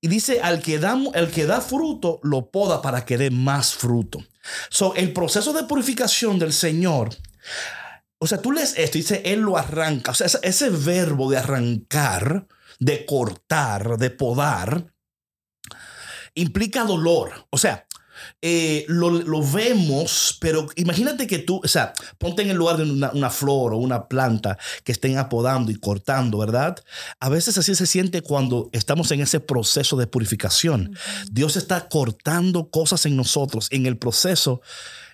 Y 0.00 0.08
dice, 0.08 0.40
al 0.40 0.62
que 0.62 0.78
da, 0.78 0.98
el 1.14 1.30
que 1.30 1.46
da 1.46 1.60
fruto, 1.60 2.20
lo 2.22 2.50
poda 2.50 2.82
para 2.82 3.04
que 3.04 3.18
dé 3.18 3.30
más 3.30 3.74
fruto. 3.74 4.24
So, 4.70 4.94
el 4.94 5.12
proceso 5.12 5.52
de 5.52 5.64
purificación 5.64 6.38
del 6.38 6.52
Señor, 6.52 7.10
o 8.18 8.26
sea, 8.26 8.40
tú 8.40 8.52
lees 8.52 8.74
esto 8.76 8.98
y 8.98 9.02
dice, 9.02 9.22
Él 9.24 9.40
lo 9.40 9.56
arranca. 9.58 10.12
O 10.12 10.14
sea, 10.14 10.26
ese, 10.26 10.38
ese 10.42 10.70
verbo 10.70 11.30
de 11.30 11.38
arrancar, 11.38 12.46
de 12.78 13.04
cortar, 13.06 13.98
de 13.98 14.10
podar, 14.10 14.92
implica 16.34 16.84
dolor. 16.84 17.46
O 17.50 17.58
sea, 17.58 17.86
eh, 18.40 18.84
lo, 18.88 19.10
lo, 19.10 19.42
vemos, 19.42 20.38
pero 20.40 20.68
imagínate 20.76 21.26
que 21.26 21.38
tú, 21.38 21.60
o 21.64 21.68
sea, 21.68 21.92
ponte 22.18 22.42
en 22.42 22.50
el 22.50 22.56
lugar 22.56 22.76
de 22.76 22.84
una, 22.84 23.10
una, 23.12 23.30
flor 23.30 23.72
o 23.72 23.78
una 23.78 24.08
planta 24.08 24.58
que 24.84 24.92
estén 24.92 25.18
apodando 25.18 25.70
y 25.70 25.76
cortando, 25.76 26.38
¿verdad? 26.38 26.76
A 27.20 27.28
veces 27.28 27.58
así 27.58 27.74
se 27.74 27.86
siente 27.86 28.22
cuando 28.22 28.70
estamos 28.72 29.10
en 29.10 29.20
ese 29.20 29.40
proceso 29.40 29.96
de 29.96 30.06
purificación. 30.06 30.88
Uh 30.88 30.94
-huh. 30.94 31.28
Dios 31.32 31.56
está 31.56 31.88
cortando 31.88 32.70
cosas 32.70 33.06
en 33.06 33.16
nosotros. 33.16 33.68
En 33.70 33.86
el 33.86 33.98
proceso 33.98 34.60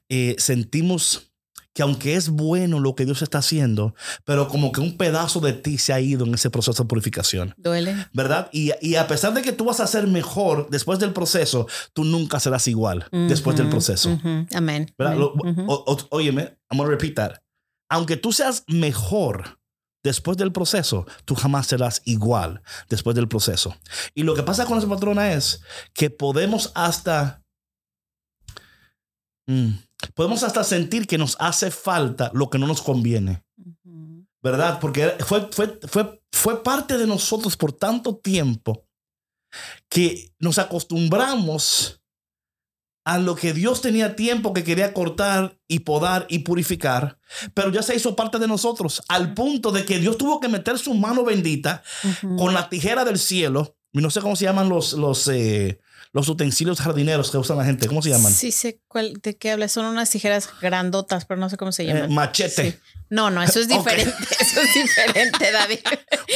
eh, 0.08 0.36
sentimos 0.38 1.29
que 1.72 1.82
aunque 1.82 2.16
es 2.16 2.30
bueno 2.30 2.80
lo 2.80 2.94
que 2.94 3.04
Dios 3.04 3.22
está 3.22 3.38
haciendo, 3.38 3.94
pero 4.24 4.48
como 4.48 4.72
que 4.72 4.80
un 4.80 4.96
pedazo 4.96 5.40
de 5.40 5.52
ti 5.52 5.78
se 5.78 5.92
ha 5.92 6.00
ido 6.00 6.26
en 6.26 6.34
ese 6.34 6.50
proceso 6.50 6.82
de 6.82 6.88
purificación. 6.88 7.54
Duele. 7.56 8.08
¿Verdad? 8.12 8.48
Y, 8.52 8.72
y 8.80 8.96
a 8.96 9.06
pesar 9.06 9.34
de 9.34 9.42
que 9.42 9.52
tú 9.52 9.64
vas 9.64 9.80
a 9.80 9.86
ser 9.86 10.06
mejor 10.06 10.68
después 10.70 10.98
del 10.98 11.12
proceso, 11.12 11.68
tú 11.92 12.04
nunca 12.04 12.40
serás 12.40 12.66
igual 12.66 13.06
uh 13.12 13.16
-huh, 13.16 13.28
después 13.28 13.56
del 13.56 13.68
proceso. 13.68 14.10
Uh 14.10 14.18
-huh. 14.18 14.56
Amén. 14.56 14.92
¿Verdad? 14.98 15.14
Amén. 15.14 15.66
Lo, 15.66 15.72
o, 15.72 15.84
o, 15.86 15.98
óyeme, 16.10 16.58
I'm 16.70 16.78
going 16.78 16.86
to 16.86 16.90
repeat 16.90 17.14
that. 17.14 17.40
Aunque 17.88 18.16
tú 18.16 18.32
seas 18.32 18.64
mejor 18.66 19.58
después 20.02 20.36
del 20.36 20.50
proceso, 20.50 21.06
tú 21.24 21.34
jamás 21.34 21.66
serás 21.66 22.02
igual 22.04 22.62
después 22.88 23.14
del 23.14 23.28
proceso. 23.28 23.76
Y 24.14 24.22
lo 24.22 24.34
que 24.34 24.42
pasa 24.42 24.64
con 24.64 24.78
esa 24.78 24.88
patrona 24.88 25.32
es 25.32 25.60
que 25.92 26.10
podemos 26.10 26.72
hasta... 26.74 27.42
Mm, 29.46 29.74
podemos 30.14 30.42
hasta 30.42 30.64
sentir 30.64 31.06
que 31.06 31.18
nos 31.18 31.36
hace 31.38 31.70
falta 31.70 32.30
lo 32.34 32.50
que 32.50 32.58
no 32.58 32.66
nos 32.66 32.82
conviene. 32.82 33.44
Uh 33.56 33.72
-huh. 33.84 34.26
¿Verdad? 34.42 34.78
Porque 34.80 35.16
fue, 35.26 35.48
fue, 35.52 35.78
fue, 35.86 36.22
fue 36.32 36.62
parte 36.62 36.96
de 36.96 37.06
nosotros 37.06 37.56
por 37.56 37.72
tanto 37.72 38.16
tiempo 38.16 38.86
que 39.88 40.32
nos 40.38 40.58
acostumbramos 40.58 42.00
a 43.04 43.18
lo 43.18 43.34
que 43.34 43.52
Dios 43.52 43.80
tenía 43.80 44.14
tiempo 44.14 44.52
que 44.52 44.62
quería 44.62 44.92
cortar 44.92 45.58
y 45.66 45.80
podar 45.80 46.26
y 46.28 46.40
purificar, 46.40 47.18
pero 47.54 47.70
ya 47.70 47.82
se 47.82 47.96
hizo 47.96 48.14
parte 48.14 48.38
de 48.38 48.46
nosotros 48.46 49.02
al 49.08 49.34
punto 49.34 49.72
de 49.72 49.84
que 49.84 49.98
Dios 49.98 50.18
tuvo 50.18 50.38
que 50.38 50.48
meter 50.48 50.78
su 50.78 50.94
mano 50.94 51.24
bendita 51.24 51.82
uh 52.04 52.08
-huh. 52.08 52.38
con 52.38 52.54
la 52.54 52.68
tijera 52.68 53.04
del 53.04 53.18
cielo. 53.18 53.76
Y 53.92 53.98
no 53.98 54.10
sé 54.10 54.20
cómo 54.20 54.36
se 54.36 54.44
llaman 54.44 54.68
los, 54.68 54.92
los, 54.92 55.26
eh, 55.26 55.80
los 56.12 56.28
utensilios 56.28 56.80
jardineros 56.80 57.30
que 57.30 57.38
usan 57.38 57.58
la 57.58 57.64
gente. 57.64 57.86
¿Cómo 57.86 58.02
se 58.02 58.10
llaman? 58.10 58.32
Sí, 58.32 58.52
sé 58.52 58.80
cuál, 58.88 59.14
de 59.22 59.36
qué 59.36 59.50
hablas. 59.52 59.72
Son 59.72 59.84
unas 59.84 60.10
tijeras 60.10 60.48
grandotas, 60.60 61.24
pero 61.24 61.40
no 61.40 61.48
sé 61.48 61.56
cómo 61.56 61.72
se 61.72 61.86
llaman. 61.86 62.04
Eh, 62.10 62.14
machete. 62.14 62.72
Sí. 62.72 62.78
No, 63.10 63.30
no, 63.30 63.42
eso 63.42 63.60
es 63.60 63.68
diferente. 63.68 64.14
okay. 64.14 64.36
Eso 64.40 64.60
es 64.60 64.74
diferente, 64.74 65.52
David. 65.52 65.78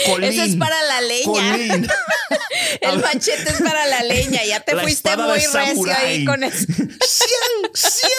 Colín. 0.07 0.31
Eso 0.31 0.43
es 0.43 0.57
para 0.57 0.77
la 0.85 1.01
leña. 1.01 1.57
el 2.81 2.99
machete 3.01 3.51
es 3.51 3.63
para 3.63 3.87
la 3.87 4.03
leña. 4.03 4.45
Ya 4.45 4.61
te 4.61 4.75
la 4.75 4.83
fuiste 4.83 5.17
muy 5.17 5.35
recio 5.35 5.93
ahí 5.97 6.25
con 6.25 6.43
eso. 6.45 6.67
¡Cien! 6.67 7.73
¡Cien! 7.75 8.11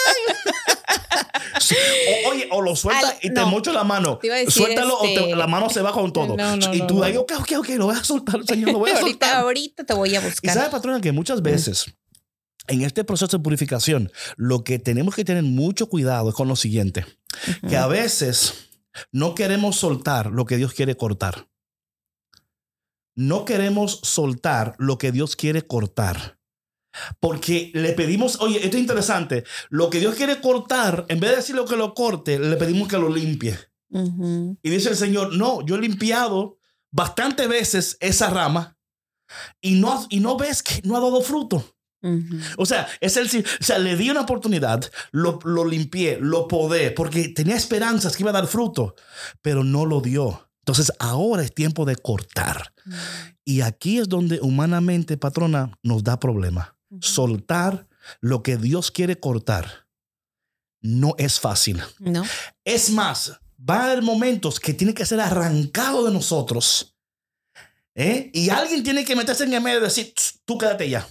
o, 2.24 2.30
oye, 2.30 2.48
o 2.50 2.62
lo 2.62 2.76
sueltas 2.76 3.10
Al, 3.10 3.16
y 3.22 3.28
te 3.28 3.40
no. 3.40 3.48
mocho 3.48 3.72
la 3.72 3.84
mano. 3.84 4.18
Suéltalo 4.48 5.04
este... 5.04 5.20
o 5.20 5.24
te, 5.28 5.36
la 5.36 5.46
mano 5.46 5.70
se 5.70 5.82
va 5.82 5.92
con 5.92 6.12
todo. 6.12 6.36
No, 6.36 6.56
no, 6.56 6.74
y 6.74 6.86
tú 6.86 7.02
ahí, 7.02 7.16
ok, 7.16 7.32
ok, 7.38 7.52
ok, 7.58 7.68
lo 7.70 7.86
voy 7.86 7.96
a 7.96 8.04
soltar, 8.04 8.44
señor, 8.46 8.72
lo 8.72 8.78
voy 8.78 8.90
a 8.90 8.98
ahorita, 8.98 9.26
soltar. 9.26 9.42
Ahorita 9.42 9.84
te 9.84 9.94
voy 9.94 10.14
a 10.14 10.20
buscar. 10.20 10.50
Y 10.50 10.54
sabes, 10.54 10.70
patrona, 10.70 11.00
que 11.00 11.12
muchas 11.12 11.35
veces 11.42 11.96
en 12.68 12.82
este 12.82 13.04
proceso 13.04 13.38
de 13.38 13.42
purificación, 13.42 14.10
lo 14.36 14.64
que 14.64 14.78
tenemos 14.78 15.14
que 15.14 15.24
tener 15.24 15.42
mucho 15.42 15.88
cuidado 15.88 16.28
es 16.28 16.34
con 16.34 16.48
lo 16.48 16.56
siguiente, 16.56 17.04
uh 17.04 17.50
-huh. 17.50 17.68
que 17.68 17.76
a 17.76 17.86
veces 17.86 18.70
no 19.12 19.34
queremos 19.34 19.76
soltar 19.76 20.30
lo 20.32 20.46
que 20.46 20.56
Dios 20.56 20.72
quiere 20.72 20.96
cortar. 20.96 21.48
No 23.14 23.44
queremos 23.44 24.00
soltar 24.02 24.74
lo 24.78 24.98
que 24.98 25.12
Dios 25.12 25.36
quiere 25.36 25.66
cortar. 25.66 26.38
Porque 27.20 27.70
le 27.74 27.92
pedimos, 27.92 28.40
oye, 28.40 28.56
esto 28.64 28.76
es 28.76 28.80
interesante, 28.80 29.44
lo 29.68 29.90
que 29.90 30.00
Dios 30.00 30.14
quiere 30.14 30.40
cortar, 30.40 31.04
en 31.08 31.20
vez 31.20 31.30
de 31.30 31.36
decir 31.36 31.56
lo 31.56 31.66
que 31.66 31.76
lo 31.76 31.92
corte, 31.94 32.38
le 32.38 32.56
pedimos 32.56 32.88
que 32.88 32.98
lo 32.98 33.14
limpie. 33.14 33.58
Uh 33.90 34.00
-huh. 34.00 34.58
Y 34.62 34.70
dice 34.70 34.90
el 34.90 34.96
Señor, 34.96 35.34
no, 35.34 35.64
yo 35.64 35.76
he 35.76 35.80
limpiado 35.80 36.58
bastantes 36.90 37.48
veces 37.48 37.96
esa 38.00 38.30
rama 38.30 38.75
y 39.60 39.74
no, 39.74 40.06
y 40.10 40.20
no 40.20 40.36
ves 40.36 40.62
que 40.62 40.80
no 40.84 40.96
ha 40.96 41.00
dado 41.00 41.20
fruto. 41.22 41.76
Uh 42.02 42.08
-huh. 42.08 42.54
O 42.58 42.66
sea, 42.66 42.86
es 43.00 43.16
el, 43.16 43.26
o 43.26 43.64
sea, 43.64 43.78
le 43.78 43.96
di 43.96 44.10
una 44.10 44.20
oportunidad, 44.22 44.84
lo, 45.12 45.38
lo 45.44 45.64
limpié, 45.64 46.18
lo 46.20 46.46
podé, 46.46 46.90
porque 46.90 47.28
tenía 47.28 47.56
esperanzas 47.56 48.16
que 48.16 48.22
iba 48.22 48.30
a 48.30 48.40
dar 48.40 48.46
fruto, 48.46 48.94
pero 49.42 49.64
no 49.64 49.86
lo 49.86 50.00
dio. 50.00 50.48
Entonces 50.60 50.92
ahora 50.98 51.42
es 51.42 51.54
tiempo 51.54 51.84
de 51.84 51.96
cortar. 51.96 52.72
Uh 52.84 52.90
-huh. 52.90 53.36
Y 53.44 53.60
aquí 53.60 53.98
es 53.98 54.08
donde 54.08 54.40
humanamente, 54.40 55.16
patrona, 55.16 55.78
nos 55.82 56.02
da 56.02 56.18
problema. 56.18 56.76
Uh 56.90 56.98
-huh. 56.98 57.04
Soltar 57.04 57.88
lo 58.20 58.42
que 58.42 58.56
Dios 58.56 58.90
quiere 58.90 59.18
cortar 59.18 59.86
no 60.80 61.14
es 61.18 61.40
fácil. 61.40 61.82
No. 61.98 62.24
Es 62.64 62.90
más, 62.90 63.32
va 63.58 63.80
a 63.80 63.84
haber 63.86 64.02
momentos 64.02 64.60
que 64.60 64.74
tiene 64.74 64.94
que 64.94 65.06
ser 65.06 65.20
arrancado 65.20 66.04
de 66.04 66.12
nosotros. 66.12 66.95
¿Eh? 67.96 68.30
Y 68.32 68.50
alguien 68.50 68.84
tiene 68.84 69.04
que 69.04 69.16
meterse 69.16 69.42
en 69.42 69.54
el 69.54 69.60
medio 69.60 69.78
y 69.78 69.82
decir, 69.82 70.14
tú 70.44 70.56
quédate 70.56 70.88
ya 70.88 71.04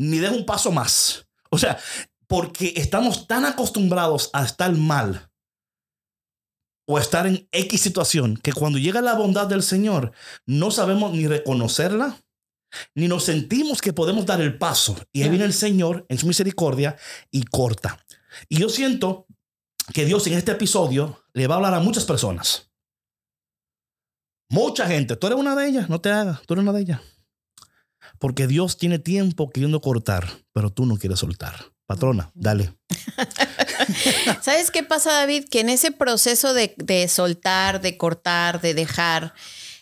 ni 0.00 0.18
des 0.18 0.30
un 0.30 0.46
paso 0.46 0.72
más. 0.72 1.26
O 1.50 1.58
sea, 1.58 1.78
porque 2.26 2.72
estamos 2.76 3.26
tan 3.26 3.44
acostumbrados 3.44 4.30
a 4.32 4.44
estar 4.44 4.72
mal 4.72 5.30
o 6.86 6.96
a 6.96 7.02
estar 7.02 7.26
en 7.26 7.46
X 7.52 7.80
situación 7.82 8.38
que 8.38 8.54
cuando 8.54 8.78
llega 8.78 9.02
la 9.02 9.14
bondad 9.14 9.46
del 9.46 9.62
Señor 9.62 10.12
no 10.46 10.70
sabemos 10.70 11.12
ni 11.12 11.26
reconocerla, 11.26 12.18
ni 12.94 13.08
nos 13.08 13.24
sentimos 13.24 13.82
que 13.82 13.92
podemos 13.92 14.24
dar 14.24 14.40
el 14.40 14.56
paso. 14.56 14.96
Y 15.12 15.22
ahí 15.22 15.28
viene 15.28 15.44
el 15.44 15.52
Señor 15.52 16.06
en 16.08 16.16
su 16.16 16.26
misericordia 16.26 16.96
y 17.30 17.42
corta. 17.42 18.02
Y 18.48 18.58
yo 18.58 18.70
siento 18.70 19.26
que 19.92 20.06
Dios 20.06 20.26
en 20.28 20.34
este 20.34 20.52
episodio 20.52 21.22
le 21.34 21.46
va 21.46 21.56
a 21.56 21.58
hablar 21.58 21.74
a 21.74 21.80
muchas 21.80 22.04
personas. 22.06 22.69
Mucha 24.50 24.86
gente. 24.86 25.16
Tú 25.16 25.28
eres 25.28 25.38
una 25.38 25.54
de 25.54 25.68
ellas, 25.68 25.88
no 25.88 26.00
te 26.00 26.10
hagas. 26.10 26.42
Tú 26.42 26.54
eres 26.54 26.64
una 26.64 26.72
de 26.72 26.82
ellas. 26.82 27.00
Porque 28.18 28.46
Dios 28.46 28.76
tiene 28.76 28.98
tiempo 28.98 29.50
queriendo 29.50 29.80
cortar, 29.80 30.28
pero 30.52 30.70
tú 30.70 30.86
no 30.86 30.96
quieres 30.96 31.20
soltar. 31.20 31.54
Patrona, 31.86 32.30
dale. 32.34 32.74
¿Sabes 34.42 34.70
qué 34.70 34.82
pasa, 34.82 35.12
David? 35.12 35.46
Que 35.50 35.60
en 35.60 35.70
ese 35.70 35.92
proceso 35.92 36.52
de, 36.52 36.74
de, 36.76 37.08
soltar, 37.08 37.80
de 37.80 37.96
cortar, 37.96 38.60
de 38.60 38.74
dejar, 38.74 39.34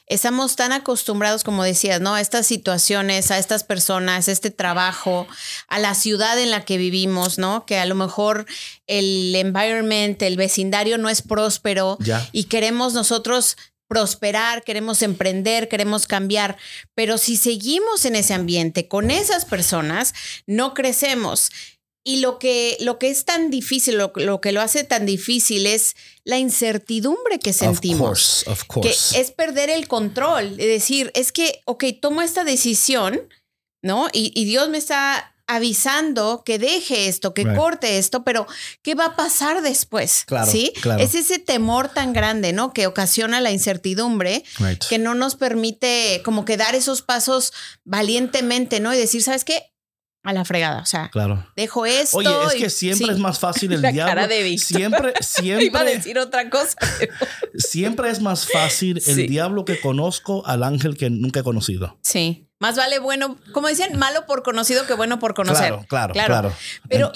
estamos 0.06 0.56
tan 0.56 0.72
acostumbrados, 0.72 1.44
como 1.44 1.64
decías, 1.64 2.00
¿no? 2.00 2.14
A 2.14 2.20
estas 2.20 2.46
situaciones, 2.46 3.30
a 3.30 3.38
estas 3.38 3.64
personas, 3.64 4.28
a 4.28 4.32
este 4.32 4.50
trabajo, 4.50 5.26
a 5.68 5.78
la 5.78 5.94
ciudad 5.94 6.38
en 6.38 6.50
la 6.50 6.64
que 6.64 6.78
vivimos, 6.78 7.38
¿no? 7.38 7.66
Que 7.66 7.78
a 7.78 7.86
lo 7.86 7.94
mejor 7.94 8.46
el 8.86 9.34
environment, 9.34 10.20
el 10.22 10.36
vecindario 10.36 10.98
no 10.98 11.08
es 11.08 11.22
próspero 11.22 11.98
ya. 12.00 12.26
y 12.32 12.44
queremos 12.44 12.94
nosotros 12.94 13.56
prosperar, 13.88 14.62
queremos 14.62 15.02
emprender, 15.02 15.68
queremos 15.68 16.06
cambiar, 16.06 16.56
pero 16.94 17.18
si 17.18 17.36
seguimos 17.36 18.04
en 18.04 18.16
ese 18.16 18.34
ambiente 18.34 18.86
con 18.86 19.10
esas 19.10 19.44
personas, 19.44 20.14
no 20.46 20.74
crecemos. 20.74 21.50
Y 22.04 22.20
lo 22.20 22.38
que, 22.38 22.76
lo 22.80 22.98
que 22.98 23.10
es 23.10 23.24
tan 23.24 23.50
difícil, 23.50 23.98
lo, 23.98 24.12
lo, 24.14 24.40
que 24.40 24.52
lo 24.52 24.60
hace 24.60 24.84
tan 24.84 25.04
difícil 25.04 25.66
es 25.66 25.94
la 26.24 26.38
incertidumbre 26.38 27.38
que 27.38 27.52
sentimos. 27.52 28.46
Of 28.46 28.46
course, 28.46 28.50
of 28.50 28.64
course. 28.64 29.14
Que 29.14 29.20
es 29.20 29.30
perder 29.30 29.68
el 29.68 29.88
control, 29.88 30.52
es 30.58 30.68
decir, 30.68 31.10
es 31.14 31.32
que, 31.32 31.60
ok, 31.64 31.84
tomo 32.00 32.22
esta 32.22 32.44
decisión, 32.44 33.28
¿no? 33.82 34.08
Y, 34.12 34.32
y 34.34 34.44
Dios 34.44 34.68
me 34.70 34.78
está 34.78 35.34
avisando 35.48 36.42
que 36.44 36.58
deje 36.58 37.08
esto, 37.08 37.34
que 37.34 37.42
right. 37.42 37.56
corte 37.56 37.98
esto, 37.98 38.22
pero 38.22 38.46
¿qué 38.82 38.94
va 38.94 39.06
a 39.06 39.16
pasar 39.16 39.62
después? 39.62 40.24
Claro, 40.26 40.50
¿Sí? 40.50 40.72
Claro. 40.80 41.02
Es 41.02 41.14
ese 41.14 41.38
temor 41.38 41.88
tan 41.88 42.12
grande, 42.12 42.52
¿no? 42.52 42.72
Que 42.72 42.86
ocasiona 42.86 43.40
la 43.40 43.50
incertidumbre, 43.50 44.44
right. 44.58 44.84
que 44.88 44.98
no 44.98 45.14
nos 45.14 45.34
permite 45.34 46.20
como 46.24 46.44
que 46.44 46.56
dar 46.56 46.74
esos 46.74 47.02
pasos 47.02 47.52
valientemente, 47.84 48.78
¿no? 48.78 48.94
Y 48.94 48.98
decir, 48.98 49.22
¿sabes 49.22 49.44
qué? 49.44 49.72
A 50.24 50.32
la 50.32 50.44
fregada, 50.44 50.82
o 50.82 50.86
sea, 50.86 51.08
claro. 51.10 51.46
dejo 51.56 51.86
esto. 51.86 52.18
Oye, 52.18 52.28
es 52.48 52.54
que 52.54 52.70
siempre 52.70 53.06
sí. 53.06 53.12
es 53.12 53.18
más 53.18 53.38
fácil 53.38 53.72
el 53.74 53.80
la 53.80 53.92
diablo. 53.92 54.14
Cara 54.14 54.28
de. 54.28 54.58
Siempre, 54.58 55.14
siempre. 55.20 55.64
Iba 55.66 55.80
a 55.80 55.84
decir 55.84 56.18
otra 56.18 56.50
cosa. 56.50 56.76
Pero... 56.98 57.14
siempre 57.54 58.10
es 58.10 58.20
más 58.20 58.46
fácil 58.50 58.98
el 58.98 59.14
sí. 59.14 59.26
diablo 59.26 59.64
que 59.64 59.80
conozco 59.80 60.44
al 60.44 60.64
ángel 60.64 60.98
que 60.98 61.08
nunca 61.08 61.40
he 61.40 61.42
conocido. 61.42 61.96
Sí. 62.02 62.47
Más 62.60 62.76
vale 62.76 62.98
bueno, 62.98 63.38
como 63.52 63.68
decían, 63.68 63.96
malo 63.98 64.26
por 64.26 64.42
conocido 64.42 64.86
que 64.86 64.94
bueno 64.94 65.18
por 65.18 65.34
conocer. 65.34 65.74
Claro, 65.88 66.12
claro, 66.12 66.12
claro. 66.12 66.52
Pero, 66.88 67.12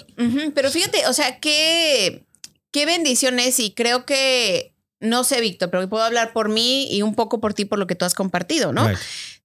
pero 0.55 0.71
fíjate, 0.71 1.07
o 1.09 1.13
sea, 1.13 1.41
qué, 1.41 2.25
qué 2.71 2.87
bendición 2.87 3.41
es 3.41 3.59
y 3.59 3.73
creo 3.73 4.07
que, 4.07 4.73
no 5.01 5.25
sé, 5.25 5.41
Víctor, 5.41 5.71
pero 5.71 5.89
puedo 5.89 6.05
hablar 6.05 6.33
por 6.33 6.49
mí 6.49 6.87
y 6.93 7.03
un 7.03 7.17
poco 7.17 7.41
por 7.41 7.55
ti 7.55 7.65
por 7.65 7.81
lo 7.81 7.89
que 7.89 7.97
tú 7.97 8.05
has 8.05 8.15
compartido, 8.15 8.73
¿no? 8.73 8.89
Right. 8.89 8.99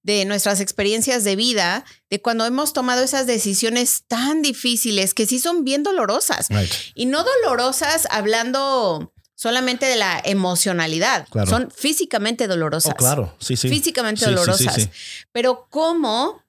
De 0.04 0.26
nuestras 0.26 0.62
experiencias 0.62 1.24
de 1.24 1.36
vida, 1.36 1.84
de 2.10 2.22
cuando 2.22 2.46
hemos 2.46 2.74
tomado 2.74 3.04
esas 3.04 3.26
decisiones 3.26 4.04
tan 4.08 4.44
difíciles 4.44 5.16
que 5.16 5.26
sí 5.26 5.40
son 5.40 5.64
bien 5.64 5.82
dolorosas. 5.82 6.48
Right. 6.50 6.72
Y 6.94 7.08
no 7.08 7.24
dolorosas 7.24 8.08
hablando 8.12 9.14
solamente 9.40 9.86
de 9.86 9.96
la 9.98 10.20
emocionalidad, 10.26 11.28
Claro. 11.30 11.48
son 11.50 11.70
físicamente 11.72 12.48
dolorosas. 12.48 12.94
Oh, 12.94 12.98
claro. 12.98 13.36
Sí, 13.40 13.56
sí. 13.56 13.70
Físicamente 13.70 14.20
Sí, 14.22 14.26
sí, 14.26 14.30
sí, 14.32 14.36
dolorosas. 14.36 14.74
sí. 14.76 14.90
Pero 15.32 15.68
cómo 15.70 16.44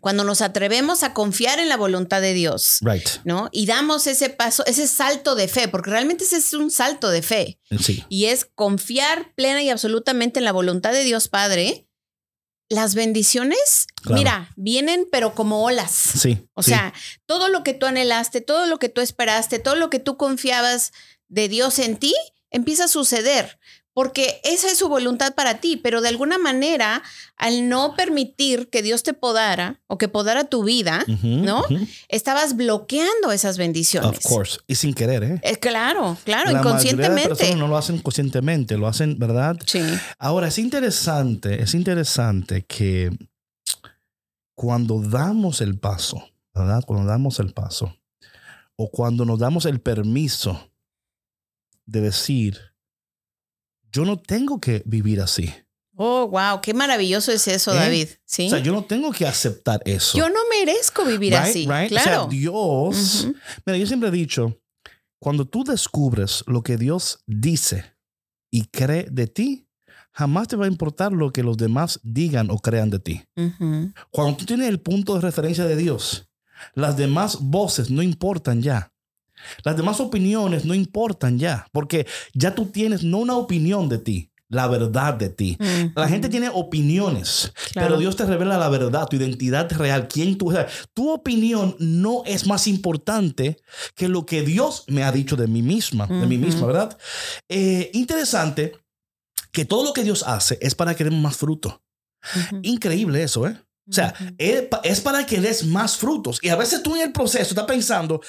cuando 0.00 0.24
nos 0.24 0.40
atrevemos 0.40 1.02
a 1.02 1.12
confiar 1.14 1.58
en 1.58 1.68
la 1.68 1.76
voluntad 1.76 2.20
de 2.20 2.32
Dios, 2.32 2.78
Right. 2.82 3.06
¿no? 3.24 3.48
Y 3.52 3.66
damos 3.66 4.06
ese 4.06 4.28
paso, 4.30 4.64
ese 4.66 4.86
salto 4.86 5.34
de 5.34 5.46
fe, 5.48 5.68
porque 5.68 5.90
realmente 5.90 6.24
ese 6.24 6.36
es 6.38 6.52
un 6.54 6.70
salto 6.70 7.10
de 7.10 7.20
fe. 7.22 7.58
Sí. 7.80 8.04
Y 8.08 8.26
es 8.26 8.44
confiar 8.54 9.34
plena 9.34 9.62
y 9.62 9.70
absolutamente 9.70 10.38
en 10.38 10.44
la 10.44 10.52
voluntad 10.52 10.92
de 10.92 11.02
Dios 11.04 11.28
Padre. 11.28 11.86
Las 12.68 12.94
bendiciones, 12.96 13.86
Claro. 14.02 14.16
mira, 14.18 14.52
vienen 14.56 15.06
pero 15.12 15.34
como 15.34 15.62
olas. 15.64 15.92
Sí. 15.92 16.48
O 16.54 16.62
sea, 16.64 16.92
todo 17.24 17.48
lo 17.48 17.62
que 17.62 17.74
tú 17.74 17.86
anhelaste, 17.86 18.40
todo 18.40 18.66
lo 18.66 18.78
que 18.78 18.88
tú 18.88 19.00
esperaste, 19.00 19.60
todo 19.60 19.76
lo 19.76 19.88
que 19.88 19.98
tú 20.00 20.16
confiabas 20.16 20.92
de 21.28 21.48
Dios 21.48 21.78
en 21.78 21.96
ti, 21.96 22.14
empieza 22.50 22.84
a 22.84 22.88
suceder. 22.88 23.58
Porque 23.92 24.42
esa 24.44 24.66
es 24.66 24.76
su 24.76 24.90
voluntad 24.90 25.34
para 25.34 25.54
ti, 25.58 25.78
pero 25.78 26.02
de 26.02 26.10
alguna 26.10 26.36
manera, 26.36 27.02
al 27.34 27.70
no 27.70 27.94
permitir 27.96 28.68
que 28.68 28.82
Dios 28.82 29.02
te 29.02 29.14
podara 29.14 29.80
o 29.86 29.96
que 29.96 30.06
podara 30.06 30.44
tu 30.44 30.64
vida, 30.64 31.02
¿no? 31.22 31.64
Estabas 32.08 32.56
bloqueando 32.56 33.32
esas 33.32 33.56
bendiciones. 33.56 34.18
Of 34.18 34.22
course. 34.22 34.58
Y 34.66 34.74
sin 34.74 34.92
querer, 34.92 35.24
¿eh? 35.24 35.40
Eh, 35.42 35.56
claro, 35.56 36.18
claro, 36.24 36.50
La 36.50 36.60
mayoría 36.60 36.92
de 36.92 36.98
inconscientemente. 36.98 37.54
no 37.54 37.68
lo 37.68 37.78
hacen 37.78 37.98
conscientemente, 38.00 38.76
lo 38.76 38.86
hacen, 38.86 39.18
¿verdad? 39.18 39.56
Sí. 39.64 39.80
Ahora, 40.18 40.48
es 40.48 40.58
interesante, 40.58 41.62
es 41.62 41.72
interesante 41.72 42.66
que 42.66 43.10
cuando 44.54 45.00
damos 45.00 45.62
el 45.62 45.78
paso, 45.78 46.22
¿verdad? 46.54 46.84
Cuando 46.86 47.08
damos 47.08 47.40
el 47.40 47.54
paso, 47.54 47.96
o 48.76 48.90
cuando 48.90 49.24
nos 49.24 49.38
damos 49.38 49.64
el 49.64 49.80
permiso 49.80 50.70
de 51.86 52.00
decir, 52.02 52.58
yo 53.92 54.04
no 54.04 54.18
tengo 54.18 54.60
que 54.60 54.82
vivir 54.84 55.20
así. 55.20 55.52
Oh, 55.98 56.28
wow, 56.28 56.60
qué 56.60 56.74
maravilloso 56.74 57.32
es 57.32 57.48
eso, 57.48 57.72
¿Eh? 57.72 57.76
David. 57.76 58.08
Sí. 58.26 58.48
O 58.48 58.50
sea, 58.50 58.58
yo 58.58 58.72
no 58.72 58.84
tengo 58.84 59.10
que 59.12 59.26
aceptar 59.26 59.80
eso. 59.86 60.18
Yo 60.18 60.28
no 60.28 60.40
merezco 60.50 61.04
vivir 61.06 61.32
Right, 61.32 61.42
así. 61.42 61.60
right? 61.66 61.88
Claro. 61.88 62.24
O 62.26 62.30
sea, 62.30 62.38
Dios, 62.38 63.28
mira, 63.64 63.78
yo 63.78 63.86
siempre 63.86 64.10
he 64.10 64.12
dicho, 64.12 64.60
cuando 65.18 65.46
tú 65.46 65.64
descubres 65.64 66.44
lo 66.46 66.62
que 66.62 66.76
Dios 66.76 67.20
dice 67.26 67.96
y 68.50 68.66
cree 68.66 69.06
de 69.10 69.26
ti, 69.26 69.68
jamás 70.12 70.48
te 70.48 70.56
va 70.56 70.66
a 70.66 70.68
importar 70.68 71.12
lo 71.12 71.32
que 71.32 71.42
los 71.42 71.56
demás 71.56 71.98
digan 72.02 72.50
o 72.50 72.58
crean 72.58 72.90
de 72.90 72.98
ti. 72.98 73.24
Cuando 74.10 74.36
tú 74.36 74.44
tienes 74.44 74.68
el 74.68 74.80
punto 74.80 75.14
de 75.14 75.22
referencia 75.22 75.64
de 75.64 75.76
Dios, 75.76 76.28
las 76.74 76.98
demás 76.98 77.38
voces 77.40 77.90
no 77.90 78.02
importan 78.02 78.60
ya. 78.60 78.92
Las 79.64 79.76
demás 79.76 80.00
opiniones 80.00 80.64
no 80.64 80.74
importan 80.74 81.38
ya, 81.38 81.66
porque 81.72 82.06
ya 82.34 82.54
tú 82.54 82.66
tienes 82.66 83.02
no 83.04 83.18
una 83.18 83.36
opinión 83.36 83.88
de 83.88 83.98
ti, 83.98 84.30
la 84.48 84.66
verdad 84.68 85.14
de 85.14 85.28
ti. 85.28 85.58
La 85.94 86.08
gente 86.08 86.28
tiene 86.28 86.48
opiniones, 86.52 87.52
Claro. 87.72 87.88
pero 87.88 87.98
Dios 88.00 88.16
te 88.16 88.24
revela 88.26 88.58
la 88.58 88.68
verdad, 88.68 89.06
tu 89.08 89.16
identidad 89.16 89.70
real, 89.72 90.08
quién 90.08 90.38
tú 90.38 90.52
eres. 90.52 90.72
Tu 90.94 91.10
opinión 91.10 91.76
no 91.78 92.22
es 92.26 92.46
más 92.46 92.66
importante 92.66 93.56
que 93.94 94.08
lo 94.08 94.24
que 94.24 94.42
Dios 94.42 94.84
me 94.86 95.02
ha 95.04 95.12
dicho 95.12 95.36
de 95.36 95.46
mí 95.48 95.62
misma, 95.62 96.06
de 96.06 96.26
mí 96.26 96.38
misma, 96.38 96.66
¿verdad? 96.66 96.98
Eh, 97.48 97.90
interesante 97.92 98.72
que 99.52 99.64
todo 99.64 99.84
lo 99.84 99.92
que 99.92 100.04
Dios 100.04 100.22
hace 100.26 100.58
es 100.60 100.74
para 100.74 100.94
que 100.94 101.04
demos 101.04 101.20
más 101.20 101.36
fruto. 101.36 101.82
Increíble 102.62 103.22
eso, 103.22 103.46
¿eh? 103.46 103.56
O 103.88 103.92
sea, 103.92 104.14
es 104.38 104.62
pa- 104.62 104.80
es 104.82 105.00
para 105.00 105.24
que 105.26 105.40
des 105.40 105.64
más 105.64 105.96
frutos. 105.96 106.38
Y 106.42 106.48
a 106.48 106.56
veces 106.56 106.82
tú 106.82 106.96
en 106.96 107.02
el 107.02 107.12
proceso 107.12 107.50
estás 107.50 107.66
pensando, 107.66 108.20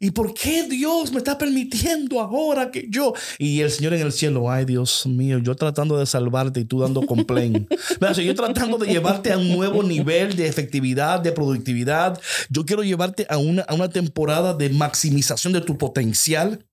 ¿y 0.00 0.10
por 0.10 0.34
qué 0.34 0.64
Dios 0.64 1.12
me 1.12 1.18
está 1.18 1.38
permitiendo 1.38 2.20
ahora 2.20 2.70
que 2.70 2.86
yo? 2.90 3.14
Y 3.38 3.60
el 3.60 3.70
Señor 3.70 3.94
en 3.94 4.02
el 4.02 4.12
cielo, 4.12 4.50
ay 4.50 4.66
Dios 4.66 5.06
mío, 5.06 5.38
yo 5.38 5.54
tratando 5.54 5.98
de 5.98 6.04
salvarte 6.06 6.60
y 6.60 6.64
tú 6.64 6.80
dando 6.80 7.02
complaint. 7.02 7.72
O 8.10 8.14
sea, 8.14 8.24
yo 8.24 8.34
tratando 8.34 8.78
de 8.78 8.86
llevarte 8.86 9.32
a 9.32 9.38
un 9.38 9.48
nuevo 9.50 9.82
nivel 9.82 10.34
de 10.36 10.46
efectividad, 10.46 11.20
de 11.20 11.32
productividad. 11.32 12.20
Yo 12.48 12.64
quiero 12.64 12.82
llevarte 12.82 13.26
a 13.28 13.38
una, 13.38 13.62
a 13.62 13.74
una 13.74 13.88
temporada 13.88 14.54
de 14.54 14.68
maximización 14.70 15.52
de 15.52 15.60
tu 15.60 15.76
potencial. 15.78 16.64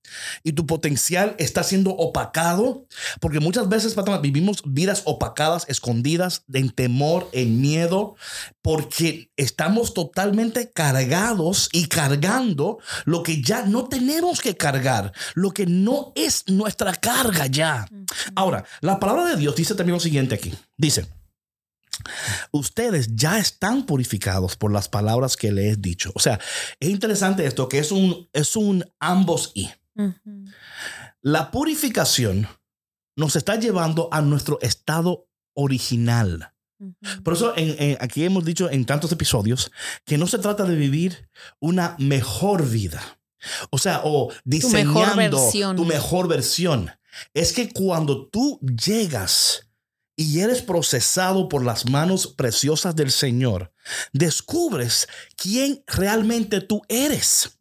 Y 0.44 0.52
tu 0.52 0.66
potencial 0.66 1.34
está 1.38 1.64
siendo 1.64 1.90
opacado 1.90 2.86
porque 3.20 3.40
muchas 3.40 3.68
veces 3.68 3.94
patrona, 3.94 4.20
vivimos 4.20 4.62
vidas 4.64 5.02
opacadas, 5.04 5.64
escondidas, 5.68 6.44
en 6.52 6.70
temor, 6.70 7.28
en 7.32 7.60
miedo, 7.60 8.14
porque 8.62 9.30
estamos 9.36 9.94
totalmente 9.94 10.70
cargados 10.72 11.68
y 11.72 11.86
cargando 11.86 12.78
lo 13.04 13.22
que 13.22 13.42
ya 13.42 13.62
no 13.64 13.88
tenemos 13.88 14.40
que 14.40 14.56
cargar, 14.56 15.12
lo 15.34 15.52
que 15.52 15.66
no 15.66 16.12
es 16.14 16.44
nuestra 16.48 16.94
carga 16.94 17.46
ya. 17.46 17.88
Ahora, 18.34 18.64
la 18.80 18.98
palabra 18.98 19.26
de 19.26 19.36
Dios 19.36 19.56
dice 19.56 19.74
también 19.74 19.94
lo 19.94 20.00
siguiente 20.00 20.34
aquí. 20.34 20.54
Dice, 20.76 21.06
ustedes 22.50 23.14
ya 23.14 23.38
están 23.38 23.84
purificados 23.84 24.56
por 24.56 24.72
las 24.72 24.88
palabras 24.88 25.36
que 25.36 25.52
les 25.52 25.74
he 25.74 25.76
dicho. 25.76 26.12
O 26.14 26.20
sea, 26.20 26.38
es 26.80 26.88
interesante 26.88 27.46
esto, 27.46 27.68
que 27.68 27.78
es 27.78 27.92
un, 27.92 28.28
es 28.32 28.56
un 28.56 28.84
ambos 29.00 29.52
y. 29.54 29.70
La 31.22 31.50
purificación 31.50 32.48
nos 33.16 33.34
está 33.34 33.56
llevando 33.56 34.08
a 34.12 34.20
nuestro 34.20 34.58
estado 34.60 35.28
original. 35.54 36.52
Por 37.24 37.34
eso 37.34 37.54
en- 37.56 37.76
en- 37.78 37.98
aquí 38.00 38.24
hemos 38.24 38.44
dicho 38.44 38.70
en 38.70 38.84
tantos 38.84 39.10
episodios 39.12 39.70
que 40.04 40.18
no 40.18 40.26
se 40.26 40.38
trata 40.38 40.64
de 40.64 40.76
vivir 40.76 41.28
una 41.60 41.96
mejor 41.98 42.68
vida. 42.68 43.02
O 43.70 43.78
sea, 43.78 44.00
o 44.04 44.32
diseñando 44.44 44.94
mejor 45.00 45.16
versión. 45.16 45.76
tu 45.76 45.84
mejor 45.84 46.28
versión. 46.28 46.90
Es 47.32 47.52
que 47.52 47.70
cuando 47.72 48.26
tú 48.28 48.58
llegas 48.60 49.62
y 50.16 50.40
eres 50.40 50.62
procesado 50.62 51.48
por 51.48 51.64
las 51.64 51.88
manos 51.88 52.26
preciosas 52.26 52.96
del 52.96 53.10
Señor, 53.10 53.72
descubres 54.12 55.06
quién 55.36 55.82
realmente 55.86 56.60
tú 56.60 56.82
eres. 56.88 57.56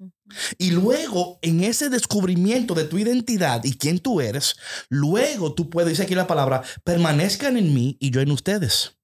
Y 0.57 0.71
luego, 0.71 1.37
en 1.41 1.63
ese 1.63 1.89
descubrimiento 1.89 2.73
de 2.73 2.85
tu 2.85 2.97
identidad 2.97 3.63
y 3.63 3.77
quién 3.77 3.99
tú 3.99 4.19
eres, 4.21 4.55
luego 4.89 5.53
tú 5.53 5.69
puedes, 5.69 5.91
dice 5.91 6.03
aquí 6.03 6.15
la 6.15 6.27
palabra, 6.27 6.63
permanezcan 6.83 7.57
en 7.57 7.73
mí 7.73 7.95
y 7.99 8.09
yo 8.11 8.21
en 8.21 8.31
ustedes. 8.31 8.97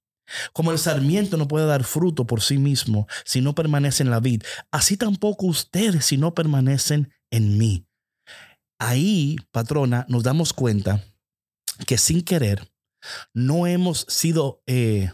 Como 0.54 0.72
el 0.72 0.80
sarmiento 0.80 1.38
no 1.38 1.48
puede 1.48 1.66
dar 1.66 1.84
fruto 1.84 2.26
por 2.26 2.42
sí 2.42 2.58
mismo 2.58 3.08
si 3.26 3.42
no 3.42 3.56
permanece 3.56 4.04
en 4.04 4.10
la 4.10 4.20
vid, 4.20 4.44
así 4.72 4.98
tampoco 4.98 5.48
ustedes 5.48 6.06
si 6.06 6.18
no 6.18 6.34
permanecen 6.34 7.12
en 7.30 7.58
mí. 7.58 7.86
Ahí, 8.80 9.38
patrona, 9.52 10.06
nos 10.10 10.24
damos 10.24 10.54
cuenta 10.54 11.04
que 11.86 11.98
sin 11.98 12.22
querer 12.22 12.72
no 13.34 13.68
hemos 13.68 14.06
sido 14.10 14.62
eh, 14.66 15.12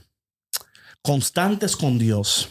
constantes 1.01 1.75
con 1.75 1.97
Dios 1.97 2.49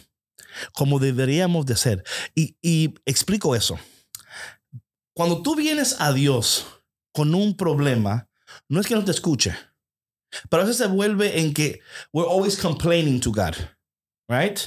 como 0.73 0.99
deberíamos 0.99 1.67
de 1.67 1.77
ser. 1.77 2.05
Y, 2.35 2.57
y 2.63 2.95
explico 3.05 3.55
eso. 3.55 3.79
Cuando 5.15 5.43
tú 5.43 5.55
vienes 5.55 5.97
a 5.99 6.13
Dios 6.13 6.67
con 7.13 7.35
un 7.35 7.57
problema, 7.57 8.29
no 8.69 8.81
es 8.81 8.87
que 8.87 8.95
no 8.95 9.05
te 9.05 9.11
escuche, 9.11 9.57
pero 10.49 10.65
veces 10.65 10.79
se 10.79 10.87
vuelve 10.87 11.41
en 11.41 11.55
que 11.55 11.81
we're 12.13 12.29
always 12.29 12.57
complaining 12.57 13.21
to 13.21 13.31
God, 13.31 13.55
right? 14.29 14.59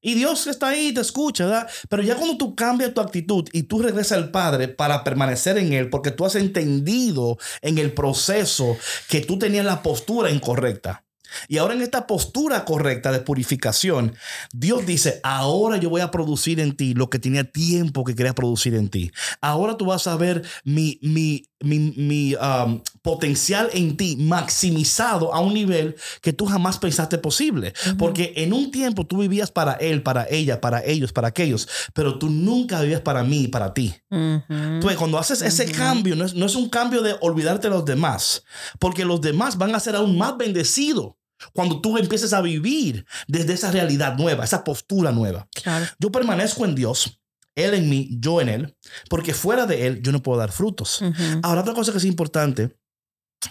Y 0.00 0.14
Dios 0.14 0.46
está 0.46 0.68
ahí 0.68 0.92
te 0.92 1.00
escucha, 1.00 1.46
¿verdad? 1.46 1.70
Pero 1.88 2.02
ya 2.02 2.16
cuando 2.16 2.36
tú 2.36 2.56
cambias 2.56 2.92
tu 2.92 3.00
actitud 3.00 3.48
y 3.52 3.64
tú 3.64 3.80
regresas 3.80 4.18
al 4.18 4.30
Padre 4.30 4.68
para 4.68 5.04
permanecer 5.04 5.58
en 5.58 5.72
Él, 5.72 5.90
porque 5.90 6.10
tú 6.10 6.24
has 6.24 6.34
entendido 6.34 7.38
en 7.62 7.78
el 7.78 7.92
proceso 7.92 8.76
que 9.08 9.20
tú 9.20 9.38
tenías 9.38 9.64
la 9.64 9.82
postura 9.82 10.30
incorrecta. 10.30 11.05
Y 11.48 11.58
ahora 11.58 11.74
en 11.74 11.82
esta 11.82 12.06
postura 12.06 12.64
correcta 12.64 13.12
de 13.12 13.20
purificación, 13.20 14.14
Dios 14.52 14.86
dice, 14.86 15.20
ahora 15.22 15.76
yo 15.76 15.90
voy 15.90 16.00
a 16.00 16.10
producir 16.10 16.60
en 16.60 16.76
ti 16.76 16.94
lo 16.94 17.10
que 17.10 17.18
tenía 17.18 17.44
tiempo 17.44 18.04
que 18.04 18.14
quería 18.14 18.34
producir 18.34 18.74
en 18.74 18.88
ti. 18.88 19.10
Ahora 19.40 19.76
tú 19.76 19.86
vas 19.86 20.06
a 20.06 20.16
ver 20.16 20.42
mi, 20.64 20.98
mi, 21.02 21.48
mi, 21.60 21.78
mi, 21.96 22.34
um, 22.34 22.80
potencial 23.02 23.70
en 23.72 23.96
ti 23.96 24.16
maximizado 24.16 25.32
a 25.32 25.40
un 25.40 25.54
nivel 25.54 25.96
que 26.20 26.32
tú 26.32 26.46
jamás 26.46 26.78
pensaste 26.78 27.18
posible. 27.18 27.72
Porque 27.98 28.32
en 28.36 28.52
un 28.52 28.70
tiempo 28.70 29.06
tú 29.06 29.18
vivías 29.18 29.50
para 29.50 29.74
él, 29.74 30.02
para 30.02 30.26
ella, 30.28 30.60
para 30.60 30.84
ellos, 30.84 31.12
para 31.12 31.28
aquellos, 31.28 31.68
pero 31.94 32.18
tú 32.18 32.30
nunca 32.30 32.80
vivías 32.80 33.00
para 33.00 33.22
mí 33.22 33.48
para 33.48 33.72
ti. 33.74 33.94
Tú 34.08 34.86
ves, 34.86 34.96
cuando 34.96 35.18
haces 35.18 35.42
ese 35.42 35.70
cambio, 35.70 36.16
no 36.16 36.24
es, 36.24 36.34
no 36.34 36.46
es 36.46 36.56
un 36.56 36.68
cambio 36.68 37.02
de 37.02 37.16
olvidarte 37.20 37.68
de 37.68 37.74
los 37.74 37.84
demás, 37.84 38.44
porque 38.78 39.04
los 39.04 39.20
demás 39.20 39.56
van 39.58 39.74
a 39.74 39.80
ser 39.80 39.96
aún 39.96 40.18
más 40.18 40.36
bendecidos 40.36 41.15
Cuando 41.52 41.80
tú 41.80 41.98
empieces 41.98 42.32
a 42.32 42.40
vivir 42.40 43.06
desde 43.28 43.52
esa 43.54 43.70
realidad 43.70 44.16
nueva, 44.16 44.44
esa 44.44 44.64
postura 44.64 45.12
nueva. 45.12 45.48
Claro. 45.54 45.86
Yo 45.98 46.10
permanezco 46.10 46.64
en 46.64 46.74
Dios, 46.74 47.20
Él 47.54 47.74
en 47.74 47.88
mí, 47.88 48.08
yo 48.18 48.40
en 48.40 48.48
Él, 48.48 48.76
porque 49.08 49.34
fuera 49.34 49.66
de 49.66 49.86
Él 49.86 50.02
yo 50.02 50.12
no 50.12 50.22
puedo 50.22 50.38
dar 50.38 50.52
frutos. 50.52 51.02
Ahora, 51.42 51.62
otra 51.62 51.74
cosa 51.74 51.92
que 51.92 51.98
es 51.98 52.04
importante, 52.04 52.76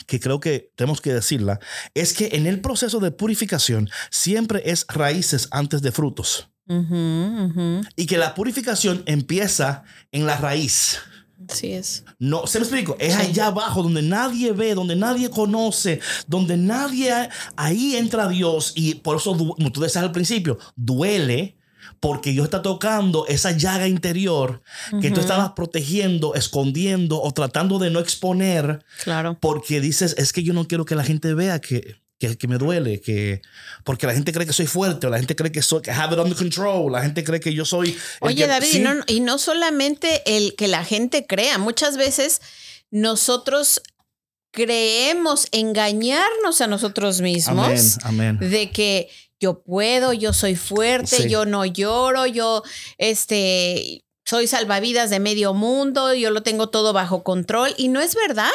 que 0.07 0.19
creo 0.19 0.39
que 0.39 0.71
tenemos 0.75 1.01
que 1.01 1.13
decirla, 1.13 1.59
es 1.93 2.13
que 2.13 2.29
en 2.33 2.47
el 2.47 2.61
proceso 2.61 2.99
de 2.99 3.11
purificación 3.11 3.89
siempre 4.09 4.63
es 4.65 4.85
raíces 4.89 5.47
antes 5.51 5.81
de 5.81 5.91
frutos. 5.91 6.49
Y 6.67 8.05
que 8.07 8.17
la 8.17 8.33
purificación 8.33 9.03
empieza 9.05 9.83
en 10.11 10.25
la 10.25 10.37
raíz. 10.37 10.99
Así 11.49 11.71
es. 11.73 12.03
No, 12.19 12.47
¿se 12.47 12.59
me 12.59 12.63
explico? 12.65 12.95
Es 12.99 13.13
Sí. 13.13 13.21
allá 13.21 13.47
abajo 13.47 13.83
donde 13.83 14.01
nadie 14.01 14.51
ve, 14.51 14.73
donde 14.73 14.95
nadie 14.95 15.29
conoce, 15.29 15.99
donde 16.27 16.57
nadie, 16.57 17.13
ahí 17.55 17.95
entra 17.95 18.27
Dios 18.27 18.71
y 18.75 18.95
por 18.95 19.17
eso, 19.17 19.37
como 19.37 19.71
tú 19.71 19.81
decías 19.81 20.03
al 20.03 20.11
principio, 20.11 20.57
duele 20.75 21.57
porque 21.99 22.31
Dios 22.31 22.45
está 22.45 22.61
tocando 22.61 23.25
esa 23.27 23.51
llaga 23.51 23.87
interior 23.87 24.61
que 25.01 25.11
tú 25.11 25.19
estabas 25.21 25.51
protegiendo, 25.51 26.33
escondiendo 26.35 27.21
o 27.21 27.31
tratando 27.31 27.79
de 27.79 27.89
no 27.91 27.99
exponer 27.99 28.83
Claro. 29.03 29.37
porque 29.39 29.79
dices, 29.81 30.15
es 30.17 30.33
que 30.33 30.43
yo 30.43 30.53
no 30.53 30.67
quiero 30.67 30.85
que 30.85 30.95
la 30.95 31.03
gente 31.03 31.33
vea 31.33 31.59
que, 31.59 31.95
que, 32.17 32.37
que 32.37 32.47
me 32.47 32.57
duele, 32.57 33.01
que 33.01 33.41
porque 33.83 34.07
la 34.07 34.13
gente 34.13 34.31
cree 34.31 34.45
que 34.47 34.53
soy 34.53 34.67
fuerte 34.67 35.07
o 35.07 35.09
la 35.09 35.17
gente 35.17 35.35
cree 35.35 35.51
que 35.51 35.61
soy 35.61 35.81
que 35.81 35.91
have 35.91 36.13
it 36.13 36.19
under 36.21 36.37
control, 36.37 36.91
la 36.91 37.01
gente 37.01 37.23
cree 37.23 37.39
que 37.39 37.53
yo 37.53 37.65
soy 37.65 37.97
Oye, 38.21 38.35
que- 38.43 38.47
David, 38.47 38.67
sí. 38.67 38.77
y, 38.77 38.81
no, 38.81 38.93
y 39.07 39.19
no 39.19 39.37
solamente 39.37 40.23
el 40.25 40.55
que 40.55 40.67
la 40.69 40.83
gente 40.85 41.25
crea, 41.27 41.57
muchas 41.57 41.97
veces 41.97 42.39
nosotros 42.91 43.81
creemos 44.51 45.47
engañarnos 45.51 46.61
a 46.61 46.67
nosotros 46.67 47.19
mismos 47.21 47.97
Amén, 48.03 48.37
amén. 48.37 48.49
de 48.49 48.71
que 48.71 49.09
yo 49.39 49.61
puedo, 49.63 50.13
yo 50.13 50.31
soy 50.31 50.55
fuerte, 50.55 51.23
Sí. 51.23 51.29
yo 51.29 51.45
no 51.45 51.65
lloro, 51.65 52.25
yo 52.25 52.63
este 52.97 54.01
soy 54.25 54.47
salvavidas 54.47 55.09
de 55.09 55.19
medio 55.19 55.53
mundo, 55.53 56.13
yo 56.13 56.31
lo 56.31 56.41
tengo 56.41 56.69
todo 56.69 56.93
bajo 56.93 57.23
control 57.23 57.73
y 57.77 57.89
no 57.89 57.99
es 58.01 58.15
verdad. 58.15 58.49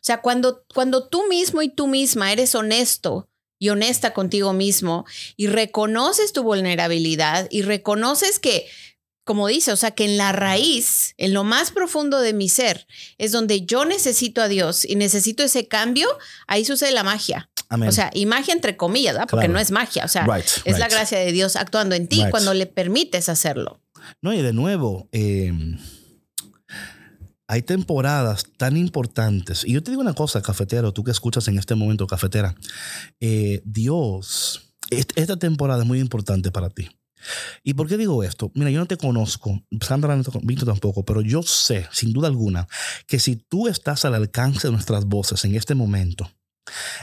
O 0.00 0.02
sea, 0.02 0.20
cuando 0.22 0.64
cuando 0.74 1.06
tú 1.08 1.26
mismo 1.28 1.60
y 1.62 1.68
tú 1.68 1.86
misma 1.86 2.32
eres 2.32 2.54
honesto 2.54 3.28
y 3.58 3.68
honesta 3.68 4.14
contigo 4.14 4.54
mismo 4.54 5.04
y 5.36 5.46
reconoces 5.48 6.32
tu 6.32 6.42
vulnerabilidad 6.42 7.46
y 7.50 7.62
reconoces 7.62 8.38
que 8.38 8.66
como 9.24 9.46
dice, 9.46 9.70
o 9.70 9.76
sea, 9.76 9.92
que 9.92 10.06
en 10.06 10.16
la 10.16 10.32
raíz, 10.32 11.14
en 11.18 11.34
lo 11.34 11.44
más 11.44 11.70
profundo 11.70 12.20
de 12.20 12.32
mi 12.32 12.48
ser, 12.48 12.86
es 13.16 13.30
donde 13.30 13.64
yo 13.64 13.84
necesito 13.84 14.40
a 14.42 14.48
Dios 14.48 14.84
y 14.84 14.96
necesito 14.96 15.44
ese 15.44 15.68
cambio, 15.68 16.08
ahí 16.48 16.64
sucede 16.64 16.90
la 16.90 17.04
magia. 17.04 17.48
Amén. 17.68 17.88
O 17.90 17.92
sea, 17.92 18.10
y 18.12 18.26
magia 18.26 18.54
entre 18.54 18.76
comillas, 18.76 19.12
¿verdad? 19.14 19.28
Porque 19.30 19.42
Claro. 19.46 19.52
no 19.52 19.60
es 19.60 19.70
magia, 19.70 20.04
o 20.04 20.08
sea, 20.08 20.24
Right, 20.26 20.46
es 20.64 20.78
la 20.80 20.88
gracia 20.88 21.18
de 21.18 21.30
Dios 21.30 21.54
actuando 21.54 21.94
en 21.94 22.08
ti 22.08 22.16
Right. 22.22 22.30
cuando 22.30 22.54
le 22.54 22.66
permites 22.66 23.28
hacerlo. 23.28 23.80
No, 24.20 24.32
y 24.32 24.42
de 24.42 24.52
nuevo, 24.52 25.08
eh, 25.12 25.52
hay 27.50 27.62
temporadas 27.62 28.44
tan 28.56 28.76
importantes. 28.76 29.64
Y 29.64 29.72
yo 29.72 29.82
te 29.82 29.90
digo 29.90 30.00
una 30.02 30.14
cosa, 30.14 30.40
cafetero, 30.40 30.92
tú 30.92 31.02
que 31.02 31.10
escuchas 31.10 31.48
en 31.48 31.58
este 31.58 31.74
momento, 31.74 32.06
cafetera, 32.06 32.54
eh, 33.18 33.60
Dios, 33.64 34.72
est- 34.90 35.10
esta 35.16 35.36
temporada 35.36 35.82
es 35.82 35.86
muy 35.88 35.98
importante 35.98 36.52
para 36.52 36.70
ti. 36.70 36.88
¿Y 37.64 37.74
por 37.74 37.88
qué 37.88 37.96
digo 37.96 38.22
esto? 38.22 38.52
Mira, 38.54 38.70
yo 38.70 38.78
no 38.78 38.86
te 38.86 38.96
conozco, 38.96 39.60
Sandra 39.80 40.14
no 40.14 40.22
te 40.22 40.30
con- 40.30 40.46
Víctor 40.46 40.68
tampoco, 40.68 41.04
pero 41.04 41.22
yo 41.22 41.42
sé, 41.42 41.88
sin 41.90 42.12
duda 42.12 42.28
alguna, 42.28 42.68
que 43.08 43.18
si 43.18 43.34
tú 43.34 43.66
estás 43.66 44.04
al 44.04 44.14
alcance 44.14 44.68
de 44.68 44.72
nuestras 44.72 45.04
voces 45.06 45.44
en 45.44 45.56
este 45.56 45.74
momento, 45.74 46.30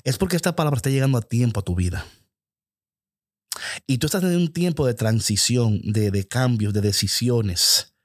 es 0.06 0.18
porque 0.18 0.38
esta 0.38 0.56
palabra 0.56 0.78
está 0.78 0.90
llegando 0.90 1.18
a 1.18 1.22
tiempo 1.22 1.60
a 1.60 1.64
tu 1.64 1.76
vida. 1.76 2.06
Y 3.86 3.98
tú 3.98 4.08
estás 4.08 4.24
en 4.24 4.34
un 4.38 4.54
tiempo 4.54 4.86
de 4.88 4.94
transición, 4.94 5.82
de, 5.84 6.10
de 6.10 6.26
cambios, 6.26 6.74
de 6.74 6.80
decisiones. 6.80 7.96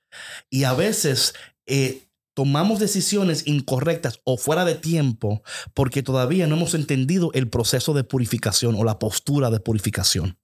Y 0.50 0.64
a 0.64 0.72
veces 0.74 1.34
eh, 1.66 2.08
tomamos 2.34 2.78
decisiones 2.78 3.46
incorrectas 3.46 4.20
o 4.24 4.36
fuera 4.36 4.64
de 4.64 4.74
tiempo 4.74 5.42
porque 5.74 6.02
todavía 6.02 6.46
no 6.46 6.56
hemos 6.56 6.74
entendido 6.74 7.30
el 7.34 7.48
proceso 7.48 7.94
de 7.94 8.04
purificación 8.04 8.74
o 8.74 8.84
la 8.84 8.98
postura 8.98 9.50
de 9.50 9.60
purificación. 9.60 10.38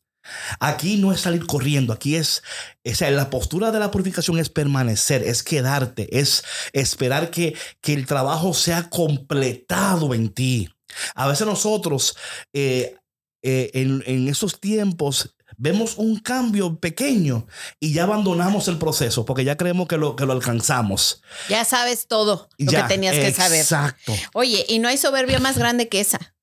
Aquí 0.61 0.97
no 0.97 1.13
es 1.13 1.21
salir 1.21 1.47
corriendo, 1.47 1.93
aquí 1.93 2.17
es, 2.17 2.43
o 2.85 2.95
sea, 2.95 3.11
la 3.11 3.31
postura 3.31 3.71
de 3.71 3.79
la 3.79 3.91
purificación 3.91 4.39
es 4.39 4.51
permanecer, 4.51 5.23
es 5.23 5.43
quedarte, 5.43 6.19
es 6.19 6.45
esperar 6.73 7.31
que, 7.31 7.57
que 7.81 7.95
el 7.95 8.07
trabajo 8.07 8.53
sea 8.53 8.91
completado 8.91 10.15
en 10.15 10.29
ti. 10.29 10.69
A 11.15 11.29
veces 11.29 11.47
nosotros 11.47 12.17
eh, 12.53 12.97
eh, 13.43 13.71
en, 13.75 14.03
en 14.07 14.29
esos 14.29 14.61
tiempos 14.61 15.35
vemos 15.57 15.97
un 15.97 16.19
cambio 16.21 16.79
pequeño 16.79 17.47
y 17.81 17.93
ya 17.93 18.05
abandonamos 18.05 18.69
el 18.69 18.79
proceso 18.79 19.25
porque 19.25 19.45
ya 19.45 19.57
creemos 19.57 19.89
que 19.89 19.97
lo, 19.97 20.15
que 20.17 20.27
lo 20.27 20.33
alcanzamos. 20.33 21.23
Ya 21.49 21.65
sabes 21.65 22.07
todo 22.07 22.49
lo 22.59 22.71
Ya, 22.73 22.83
que 22.83 22.95
tenías 22.95 23.15
que 23.17 23.33
saber. 23.33 23.61
Exacto. 23.61 24.15
Oye, 24.35 24.65
y 24.69 24.79
no 24.79 24.89
hay 24.89 24.99
soberbia 24.99 25.39
más 25.41 25.59
grande 25.59 25.89
que 25.89 26.01
esa. 26.01 26.35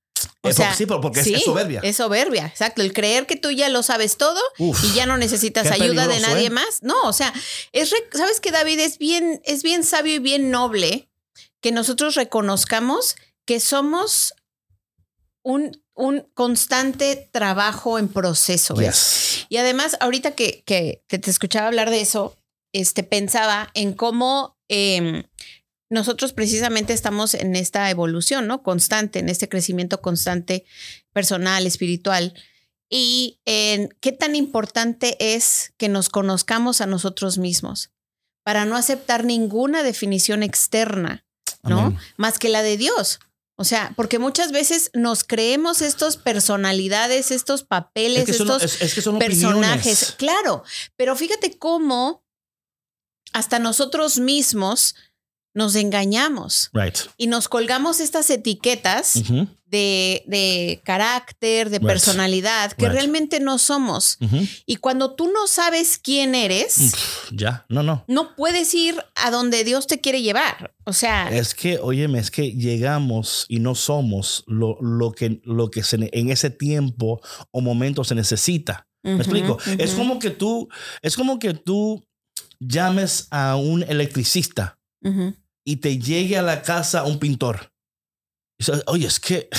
O 0.42 0.50
Eh, 0.50 0.54
sea, 0.54 0.74
sí, 0.74 0.86
pero 0.86 1.02
porque 1.02 1.20
es- 1.22 1.28
es 1.28 1.44
soberbia. 1.44 1.82
Es 1.84 1.98
soberbia, 1.98 2.46
exacto. 2.48 2.82
El 2.82 2.94
creer 2.94 3.26
que 3.28 3.36
tú 3.36 3.52
ya 3.52 3.70
lo 3.70 3.84
sabes 3.84 4.18
todo 4.18 4.40
Uf, 4.58 4.84
y 4.84 4.94
ya 4.94 5.06
no 5.06 5.18
necesitas 5.18 5.68
ayuda 5.72 6.08
de 6.08 6.20
nadie 6.20 6.48
¿eh? 6.48 6.50
más. 6.52 6.82
No, 6.82 7.00
o 7.04 7.14
sea, 7.14 7.34
es 7.74 7.92
re- 7.92 8.10
sabes 8.14 8.40
que 8.40 8.52
David 8.52 8.80
es 8.80 8.98
bien, 8.98 9.42
es 9.44 9.62
bien 9.64 9.84
sabio 9.84 10.16
y 10.16 10.20
bien 10.20 10.52
noble 10.52 11.10
que 11.62 11.72
nosotros 11.72 12.16
reconozcamos 12.16 13.16
que 13.46 13.60
somos 13.60 14.34
un, 15.44 15.84
un 15.96 16.28
constante 16.34 17.30
trabajo 17.32 17.98
en 17.98 18.10
proceso. 18.10 18.76
Y 19.50 19.58
además, 19.58 19.98
ahorita 20.02 20.32
que, 20.32 20.64
que, 20.66 21.04
que 21.08 21.18
te 21.18 21.32
escuchaba 21.32 21.68
hablar 21.68 21.90
de 21.90 22.02
eso, 22.02 22.38
este, 22.74 23.04
pensaba 23.04 23.72
en 23.74 23.94
cómo 23.94 24.58
em, 24.68 25.24
nosotros 25.90 26.34
precisamente 26.34 26.94
estamos 26.94 27.34
en 27.34 27.56
esta 27.56 27.90
evolución, 27.90 28.48
¿no? 28.48 28.64
Constante, 28.64 29.20
en 29.20 29.30
este 29.30 29.48
crecimiento 29.48 30.02
constante 30.02 30.66
personal, 31.14 31.66
espiritual. 31.66 32.34
Y 32.90 33.40
en 33.46 33.96
qué 34.02 34.12
tan 34.12 34.36
importante 34.36 35.16
es 35.20 35.74
que 35.78 35.88
nos 35.88 36.10
conozcamos 36.10 36.82
a 36.82 36.86
nosotros 36.86 37.38
mismos 37.38 37.92
para 38.44 38.66
no 38.66 38.76
aceptar 38.76 39.24
ninguna 39.24 39.82
definición 39.82 40.44
externa, 40.44 41.26
¿no? 41.64 41.80
Amén. 41.80 42.00
Más 42.18 42.38
que 42.38 42.50
la 42.50 42.62
de 42.62 42.78
Dios. 42.78 43.20
O 43.58 43.64
sea, 43.64 43.94
porque 43.96 44.20
muchas 44.20 44.52
veces 44.52 44.92
nos 44.94 45.24
creemos 45.24 45.82
estos 45.82 46.18
personalidades, 46.18 47.32
estos 47.32 47.64
papeles, 47.64 48.20
Es 48.20 48.26
que 48.26 48.34
son, 48.34 48.48
estos 48.48 48.64
es, 48.64 48.82
es 48.82 48.94
que 48.94 49.02
son 49.02 49.18
personajes. 49.18 50.10
opiniones. 50.10 50.16
Claro, 50.18 50.64
pero 50.98 51.16
fíjate 51.16 51.58
cómo 51.58 52.24
hasta 53.34 53.60
nosotros 53.60 54.20
mismos 54.20 54.96
nos 55.54 55.76
engañamos 55.76 56.70
Right. 56.74 56.98
y 57.18 57.28
nos 57.28 57.48
colgamos 57.48 58.02
estas 58.02 58.30
etiquetas 58.30 59.14
de, 59.76 60.24
de 60.28 60.82
carácter, 60.86 61.70
de 61.70 61.78
Right. 61.80 61.88
personalidad, 61.88 62.72
que 62.74 62.86
Right. 62.86 62.94
realmente 62.94 63.40
no 63.40 63.58
somos. 63.58 64.18
Y 64.66 64.78
cuando 64.78 65.16
tú 65.16 65.26
no 65.32 65.48
sabes 65.48 65.98
quién 66.02 66.34
eres, 66.36 66.94
Ya, 67.32 67.66
no, 67.70 67.84
no. 67.84 68.04
no 68.08 68.36
puedes 68.36 68.74
ir 68.74 68.96
a 69.16 69.32
donde 69.32 69.64
Dios 69.64 69.88
te 69.88 70.00
quiere 70.00 70.22
llevar. 70.22 70.74
O 70.86 70.94
sea, 70.94 71.30
Es 71.30 71.54
que, 71.54 71.78
óyeme, 71.80 72.20
es 72.20 72.32
que 72.32 72.52
llegamos 72.54 73.46
y 73.50 73.60
no 73.60 73.76
somos 73.76 74.44
lo, 74.48 74.78
lo 74.82 75.12
que, 75.12 75.42
lo 75.44 75.70
que 75.70 75.84
se, 75.84 75.98
en 76.12 76.30
ese 76.32 76.50
tiempo 76.50 77.20
o 77.52 77.62
momento 77.62 78.04
se 78.04 78.16
necesita. 78.16 78.88
¿Me 79.04 79.18
explico? 79.18 79.58
Es 79.78 79.94
como 79.94 80.18
que 80.18 80.32
tú, 80.32 80.68
es 81.04 81.16
como 81.16 81.38
que 81.38 81.54
tú 81.54 82.04
llames 82.60 83.28
a 83.32 83.56
un 83.56 83.84
electricista 83.84 84.80
y 85.64 85.76
te 85.78 85.98
llegue 86.00 86.38
a 86.38 86.42
la 86.42 86.62
casa 86.62 87.04
un 87.04 87.20
pintor. 87.20 87.72
Y 88.58 88.66
dices, 88.66 88.84
Oye, 88.88 89.08
es 89.08 89.20
que 89.20 89.50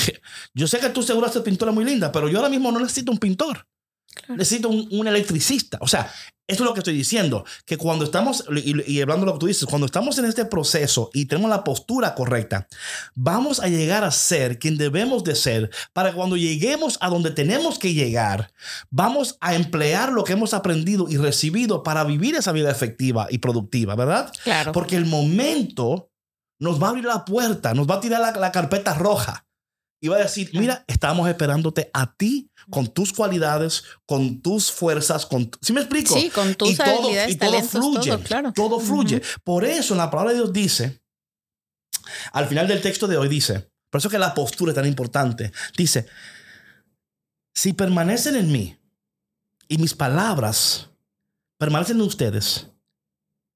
yo 0.53 0.67
sé 0.67 0.79
que 0.79 0.89
tú 0.89 1.03
seguro 1.03 1.27
haces 1.27 1.41
pintura 1.41 1.71
muy 1.71 1.85
linda, 1.85 2.11
pero 2.11 2.29
yo 2.29 2.37
ahora 2.37 2.49
mismo 2.49 2.71
no 2.71 2.79
necesito 2.79 3.11
un 3.11 3.17
pintor. 3.17 3.67
Claro. 4.13 4.37
Necesito 4.37 4.69
un, 4.69 4.87
un 4.91 5.07
electricista. 5.07 5.77
O 5.81 5.87
sea, 5.87 6.11
eso 6.47 6.63
es 6.63 6.67
lo 6.67 6.73
que 6.73 6.79
estoy 6.79 6.95
diciendo. 6.95 7.43
Que 7.65 7.77
cuando 7.77 8.05
estamos, 8.05 8.45
y, 8.63 8.91
y 8.91 9.01
hablando 9.01 9.25
de 9.25 9.27
lo 9.27 9.33
que 9.33 9.39
tú 9.39 9.47
dices, 9.47 9.67
cuando 9.67 9.85
estamos 9.85 10.17
en 10.17 10.25
este 10.25 10.45
proceso 10.45 11.09
y 11.13 11.25
tenemos 11.25 11.49
la 11.49 11.63
postura 11.65 12.15
correcta, 12.15 12.67
vamos 13.15 13.59
a 13.59 13.67
llegar 13.67 14.05
a 14.05 14.11
ser 14.11 14.57
quien 14.57 14.77
debemos 14.77 15.25
de 15.25 15.35
ser 15.35 15.69
para 15.91 16.13
cuando 16.13 16.37
lleguemos 16.37 16.97
a 17.01 17.09
donde 17.09 17.31
tenemos 17.31 17.77
que 17.77 17.93
llegar, 17.93 18.53
vamos 18.89 19.37
a 19.41 19.55
emplear 19.55 20.13
lo 20.13 20.23
que 20.23 20.33
hemos 20.33 20.53
aprendido 20.53 21.07
y 21.09 21.17
recibido 21.17 21.83
para 21.83 22.05
vivir 22.05 22.35
esa 22.35 22.53
vida 22.53 22.71
efectiva 22.71 23.27
y 23.29 23.39
productiva, 23.39 23.95
¿verdad? 23.95 24.31
claro. 24.43 24.71
Porque 24.71 24.95
el 24.95 25.05
momento 25.05 26.09
nos 26.59 26.81
va 26.81 26.87
a 26.87 26.89
abrir 26.91 27.05
la 27.05 27.25
puerta, 27.25 27.73
nos 27.73 27.87
va 27.87 27.95
a 27.95 27.99
tirar 27.99 28.21
la, 28.21 28.31
la 28.31 28.51
carpeta 28.51 28.93
roja 28.93 29.47
y 29.99 30.09
va 30.09 30.17
a 30.17 30.19
decir, 30.19 30.51
mira, 30.53 30.83
estamos 30.87 31.27
esperándote 31.27 31.89
a 31.93 32.13
ti 32.13 32.51
con 32.69 32.87
tus 32.87 33.13
cualidades, 33.13 33.83
con 34.05 34.41
tus 34.41 34.71
fuerzas, 34.71 35.25
con... 35.25 35.49
¿Sí 35.61 35.73
me 35.73 35.81
explico? 35.81 36.13
Sí, 36.13 36.29
con 36.29 36.53
tus 36.55 36.71
y 36.71 36.75
todo, 36.75 36.99
habilidades, 36.99 37.31
y 37.31 37.37
todo 37.37 37.49
talentos, 37.49 37.71
fluye, 37.71 38.11
todo, 38.11 38.23
claro. 38.23 38.53
todo 38.53 38.79
fluye. 38.79 39.21
Por 39.43 39.65
eso 39.65 39.95
la 39.95 40.11
palabra 40.11 40.33
de 40.33 40.37
Dios 40.37 40.53
dice, 40.53 41.01
al 42.31 42.47
final 42.47 42.67
del 42.67 42.81
texto 42.81 43.07
de 43.07 43.17
hoy 43.17 43.27
dice, 43.27 43.71
por 43.89 43.99
eso 43.99 44.09
que 44.09 44.19
la 44.19 44.35
postura 44.35 44.71
es 44.71 44.75
tan 44.75 44.85
importante, 44.85 45.51
dice, 45.75 46.07
si 47.55 47.73
permanecen 47.73 48.35
en 48.35 48.51
mí 48.51 48.77
y 49.67 49.77
mis 49.79 49.95
palabras 49.95 50.91
permanecen 51.57 51.97
en 51.97 52.03
ustedes, 52.03 52.67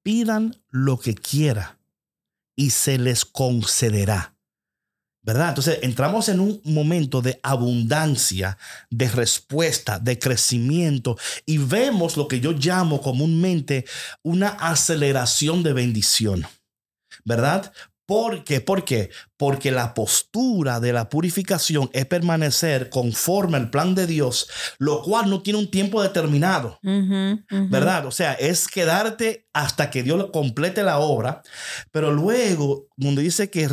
pidan 0.02 0.60
lo 0.70 0.98
que 0.98 1.14
quiera 1.14 1.78
y 2.56 2.70
se 2.70 2.98
les 2.98 3.24
concederá. 3.24 4.36
¿Verdad? 5.24 5.50
Entonces 5.50 5.78
entramos 5.82 6.28
en 6.28 6.40
un 6.40 6.60
momento 6.64 7.22
de 7.22 7.38
abundancia, 7.44 8.58
de 8.90 9.08
respuesta, 9.08 10.00
de 10.00 10.18
crecimiento 10.18 11.16
y 11.46 11.58
vemos 11.58 12.16
lo 12.16 12.26
que 12.26 12.40
yo 12.40 12.50
llamo 12.52 13.00
comúnmente 13.00 13.84
una 14.22 14.48
aceleración 14.48 15.62
de 15.62 15.74
bendición. 15.74 16.46
¿Verdad? 17.24 17.72
¿Por 18.12 18.44
qué? 18.44 18.60
¿Por 18.60 18.84
qué? 18.84 19.08
Porque 19.38 19.70
la 19.70 19.94
postura 19.94 20.80
de 20.80 20.92
la 20.92 21.08
purificación 21.08 21.88
es 21.94 22.04
permanecer 22.04 22.90
conforme 22.90 23.56
al 23.56 23.70
plan 23.70 23.94
de 23.94 24.06
Dios, 24.06 24.50
lo 24.76 25.00
cual 25.00 25.30
no 25.30 25.40
tiene 25.40 25.58
un 25.58 25.70
tiempo 25.70 26.02
determinado, 26.02 26.78
¿verdad? 26.82 28.04
O 28.04 28.10
sea, 28.10 28.34
es 28.34 28.68
quedarte 28.68 29.48
hasta 29.54 29.88
que 29.88 30.02
Dios 30.02 30.26
complete 30.30 30.82
la 30.82 30.98
obra, 30.98 31.40
pero 31.90 32.12
luego, 32.12 32.86
donde 32.96 33.22
dice 33.22 33.48
que, 33.48 33.66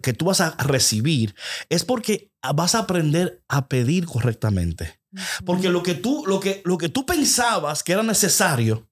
que 0.00 0.12
tú 0.14 0.24
vas 0.24 0.40
a 0.40 0.56
recibir, 0.64 1.34
es 1.68 1.84
porque 1.84 2.32
vas 2.54 2.74
a 2.74 2.78
aprender 2.78 3.44
a 3.48 3.68
pedir 3.68 4.06
correctamente. 4.06 4.98
Porque 5.44 5.68
lo 5.68 5.82
que 5.82 5.92
tú, 5.92 6.24
lo 6.26 6.40
que, 6.40 6.62
lo 6.64 6.78
que 6.78 6.88
tú 6.88 7.04
pensabas 7.04 7.82
que 7.82 7.92
era 7.92 8.02
necesario 8.02 8.88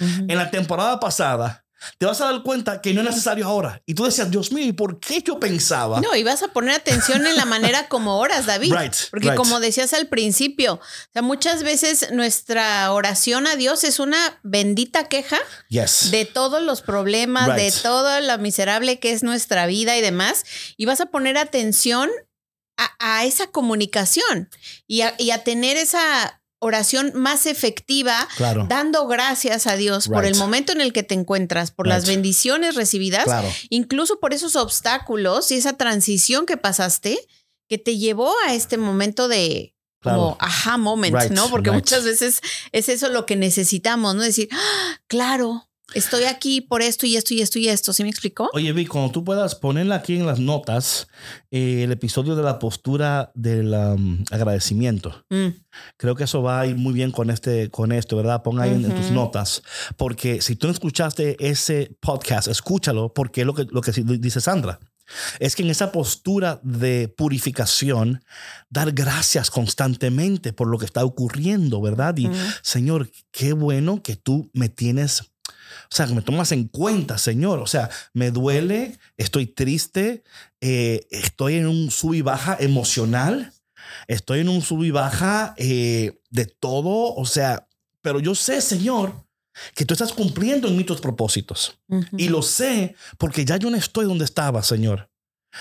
en 0.00 0.36
la 0.36 0.50
temporada 0.50 0.98
pasada, 0.98 1.62
te 1.98 2.06
vas 2.06 2.20
a 2.20 2.26
dar 2.26 2.42
cuenta 2.42 2.80
que 2.80 2.92
no 2.94 3.00
es 3.00 3.08
necesario 3.08 3.46
ahora. 3.46 3.82
Y 3.86 3.94
tú 3.94 4.04
decías, 4.04 4.30
Dios 4.30 4.52
mío, 4.52 4.64
¿y 4.64 4.72
por 4.72 5.00
qué 5.00 5.22
yo 5.22 5.38
pensaba? 5.38 6.00
No, 6.00 6.14
y 6.14 6.22
vas 6.22 6.42
a 6.42 6.48
poner 6.48 6.74
atención 6.74 7.26
en 7.26 7.36
la 7.36 7.44
manera 7.44 7.88
como 7.88 8.18
oras, 8.18 8.46
David. 8.46 8.74
porque 9.10 9.34
como 9.34 9.60
decías 9.60 9.92
al 9.92 10.08
principio, 10.08 10.74
o 10.74 11.12
sea, 11.12 11.22
muchas 11.22 11.62
veces 11.62 12.10
nuestra 12.12 12.92
oración 12.92 13.46
a 13.46 13.56
Dios 13.56 13.84
es 13.84 13.98
una 13.98 14.40
bendita 14.42 15.08
queja 15.08 15.38
de 15.68 16.24
todos 16.24 16.62
los 16.62 16.82
problemas, 16.82 17.56
de 17.56 17.72
todo 17.82 18.20
lo 18.20 18.38
miserable 18.38 18.98
que 18.98 19.12
es 19.12 19.22
nuestra 19.22 19.66
vida 19.66 19.96
y 19.96 20.00
demás. 20.00 20.44
Y 20.76 20.86
vas 20.86 21.00
a 21.00 21.06
poner 21.06 21.38
atención 21.38 22.10
a, 22.98 23.24
esa 23.24 23.46
comunicación 23.46 24.48
y 24.88 25.02
y 25.18 25.30
a 25.30 25.44
tener 25.44 25.76
esa 25.76 26.41
oración 26.62 27.12
más 27.14 27.46
efectiva, 27.46 28.28
dando 28.68 29.08
gracias 29.08 29.66
a 29.66 29.74
Dios 29.74 30.08
por 30.08 30.24
el 30.24 30.36
momento 30.36 30.72
en 30.72 30.80
el 30.80 30.92
que 30.92 31.02
te 31.02 31.14
encuentras, 31.14 31.72
por 31.72 31.88
las 31.88 32.06
bendiciones 32.06 32.76
recibidas, 32.76 33.26
incluso 33.68 34.20
por 34.20 34.32
esos 34.32 34.54
obstáculos 34.54 35.50
y 35.50 35.56
esa 35.56 35.72
transición 35.74 36.46
que 36.46 36.56
pasaste 36.56 37.18
que 37.68 37.78
te 37.78 37.98
llevó 37.98 38.32
a 38.46 38.54
este 38.54 38.78
momento 38.78 39.28
de 39.28 39.74
como 40.02 40.36
aha 40.40 40.78
moment, 40.78 41.30
¿no? 41.30 41.48
Porque 41.48 41.70
muchas 41.70 42.04
veces 42.04 42.40
es 42.72 42.88
eso 42.88 43.08
lo 43.08 43.26
que 43.26 43.36
necesitamos, 43.36 44.14
¿no? 44.14 44.22
Decir, 44.22 44.48
ah, 44.52 45.00
claro, 45.06 45.68
estoy 45.94 46.24
aquí 46.24 46.60
por 46.60 46.82
esto 46.82 47.06
y 47.06 47.16
esto 47.16 47.34
y 47.34 47.40
esto 47.40 47.58
y 47.58 47.68
esto. 47.68 47.92
¿Sí 47.92 48.02
me 48.02 48.10
explicó? 48.10 48.50
Oye, 48.52 48.72
Vi, 48.72 48.86
cuando 48.86 49.12
tú 49.12 49.24
puedas 49.24 49.54
ponerla 49.54 49.96
aquí 49.96 50.16
en 50.16 50.26
las 50.26 50.38
notas, 50.38 51.08
eh, 51.50 51.82
el 51.84 51.92
episodio 51.92 52.36
de 52.36 52.42
la 52.42 52.58
postura 52.58 53.30
del 53.34 53.72
um, 53.74 54.24
agradecimiento. 54.30 55.24
Mm. 55.30 55.48
Creo 55.96 56.14
que 56.14 56.24
eso 56.24 56.42
va 56.42 56.60
a 56.60 56.66
ir 56.66 56.76
muy 56.76 56.92
bien 56.92 57.10
con, 57.10 57.30
este, 57.30 57.70
con 57.70 57.92
esto, 57.92 58.16
¿verdad? 58.16 58.42
Ponga 58.42 58.64
ahí 58.64 58.70
en, 58.70 58.94
tus 58.94 59.10
notas. 59.10 59.62
Porque 59.96 60.40
si 60.40 60.56
tú 60.56 60.66
no 60.66 60.72
escuchaste 60.72 61.36
ese 61.38 61.96
podcast, 62.00 62.48
escúchalo, 62.48 63.12
porque 63.12 63.42
es 63.42 63.46
lo 63.46 63.54
que, 63.54 63.64
lo 63.70 63.80
que 63.80 63.92
dice 63.92 64.40
Sandra. 64.40 64.78
Es 65.40 65.56
que 65.56 65.62
en 65.62 65.70
esa 65.70 65.92
postura 65.92 66.60
de 66.62 67.08
purificación, 67.08 68.24
dar 68.70 68.92
gracias 68.92 69.50
constantemente 69.50 70.52
por 70.52 70.68
lo 70.68 70.78
que 70.78 70.86
está 70.86 71.04
ocurriendo, 71.04 71.80
¿verdad? 71.80 72.16
Y 72.16 72.30
Señor, 72.62 73.10
qué 73.30 73.52
bueno 73.52 74.02
que 74.02 74.16
tú 74.16 74.50
me 74.52 74.68
tienes 74.68 75.31
o 75.90 75.94
sea, 75.94 76.06
que 76.06 76.14
me 76.14 76.22
tomas 76.22 76.52
en 76.52 76.68
cuenta, 76.68 77.18
Señor. 77.18 77.60
O 77.60 77.66
sea, 77.66 77.90
me 78.12 78.30
duele, 78.30 78.98
estoy 79.16 79.46
triste, 79.46 80.22
eh, 80.60 81.06
estoy 81.10 81.56
en 81.56 81.66
un 81.66 81.90
sub 81.90 82.14
y 82.14 82.22
baja 82.22 82.56
emocional, 82.60 83.52
estoy 84.08 84.40
en 84.40 84.48
un 84.48 84.62
sub 84.62 84.84
y 84.84 84.90
baja 84.90 85.54
eh, 85.56 86.20
de 86.30 86.46
todo. 86.46 87.14
O 87.14 87.26
sea, 87.26 87.68
pero 88.00 88.20
yo 88.20 88.34
sé, 88.34 88.60
Señor, 88.60 89.14
que 89.74 89.84
tú 89.84 89.94
estás 89.94 90.12
cumpliendo 90.12 90.68
en 90.68 90.76
mí 90.76 90.84
tus 90.84 91.00
propósitos. 91.00 91.78
Y 92.16 92.28
lo 92.28 92.42
sé 92.42 92.96
porque 93.18 93.44
ya 93.44 93.56
yo 93.56 93.70
no 93.70 93.76
estoy 93.76 94.06
donde 94.06 94.24
estaba, 94.24 94.62
Señor. 94.62 95.10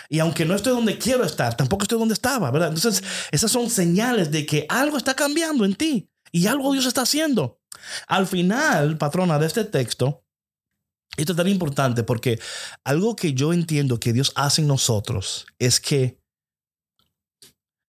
Y 0.09 0.19
aunque 0.19 0.45
no 0.45 0.55
estoy 0.55 0.73
donde 0.73 0.97
quiero 0.97 1.23
estar, 1.25 1.55
tampoco 1.55 1.83
estoy 1.83 1.99
donde 1.99 2.13
estaba, 2.13 2.49
¿verdad? 2.51 2.69
Entonces, 2.69 3.03
esas 3.31 3.51
son 3.51 3.69
señales 3.69 4.31
de 4.31 4.45
que 4.45 4.65
algo 4.69 4.97
está 4.97 5.13
cambiando 5.13 5.65
en 5.65 5.75
ti 5.75 6.09
y 6.31 6.47
algo 6.47 6.71
Dios 6.71 6.85
está 6.85 7.01
haciendo. 7.01 7.60
Al 8.07 8.27
final, 8.27 8.97
patrona, 8.97 9.39
de 9.39 9.47
este 9.47 9.65
texto, 9.65 10.23
esto 11.17 11.33
es 11.33 11.37
tan 11.37 11.47
importante 11.47 12.03
porque 12.03 12.39
algo 12.83 13.15
que 13.15 13.33
yo 13.33 13.53
entiendo 13.53 13.99
que 13.99 14.13
Dios 14.13 14.31
hace 14.35 14.61
en 14.61 14.67
nosotros 14.67 15.45
es 15.59 15.79
que, 15.79 16.21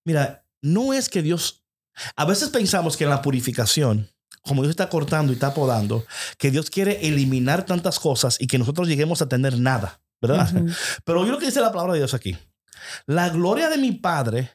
mira, 0.05 0.45
no 0.61 0.93
es 0.93 1.09
que 1.09 1.23
Dios, 1.23 1.65
a 2.17 2.25
veces 2.25 2.49
pensamos 2.51 2.97
que 2.97 3.05
en 3.05 3.11
la 3.11 3.23
purificación, 3.23 4.11
como 4.43 4.63
Dios 4.63 4.71
está 4.71 4.89
cortando 4.89 5.33
y 5.33 5.35
está 5.35 5.55
podando, 5.55 6.05
que 6.37 6.51
Dios 6.51 6.69
quiere 6.69 7.07
eliminar 7.07 7.65
tantas 7.65 8.01
cosas 8.01 8.41
y 8.41 8.49
que 8.49 8.59
nosotros 8.59 8.89
lleguemos 8.89 9.23
a 9.23 9.29
tener 9.29 9.59
nada, 9.59 10.03
¿verdad? 10.21 10.51
Pero 11.05 11.25
yo 11.25 11.33
lo 11.33 11.39
que 11.39 11.47
dice 11.47 11.61
la 11.61 11.71
palabra 11.71 11.93
de 11.93 12.01
Dios 12.01 12.15
aquí, 12.15 12.37
la 13.07 13.29
gloria 13.29 13.71
de 13.71 13.79
mi 13.79 13.93
Padre 13.93 14.51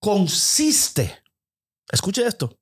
consiste, 0.00 1.22
escuche 1.90 2.24
esto, 2.24 2.56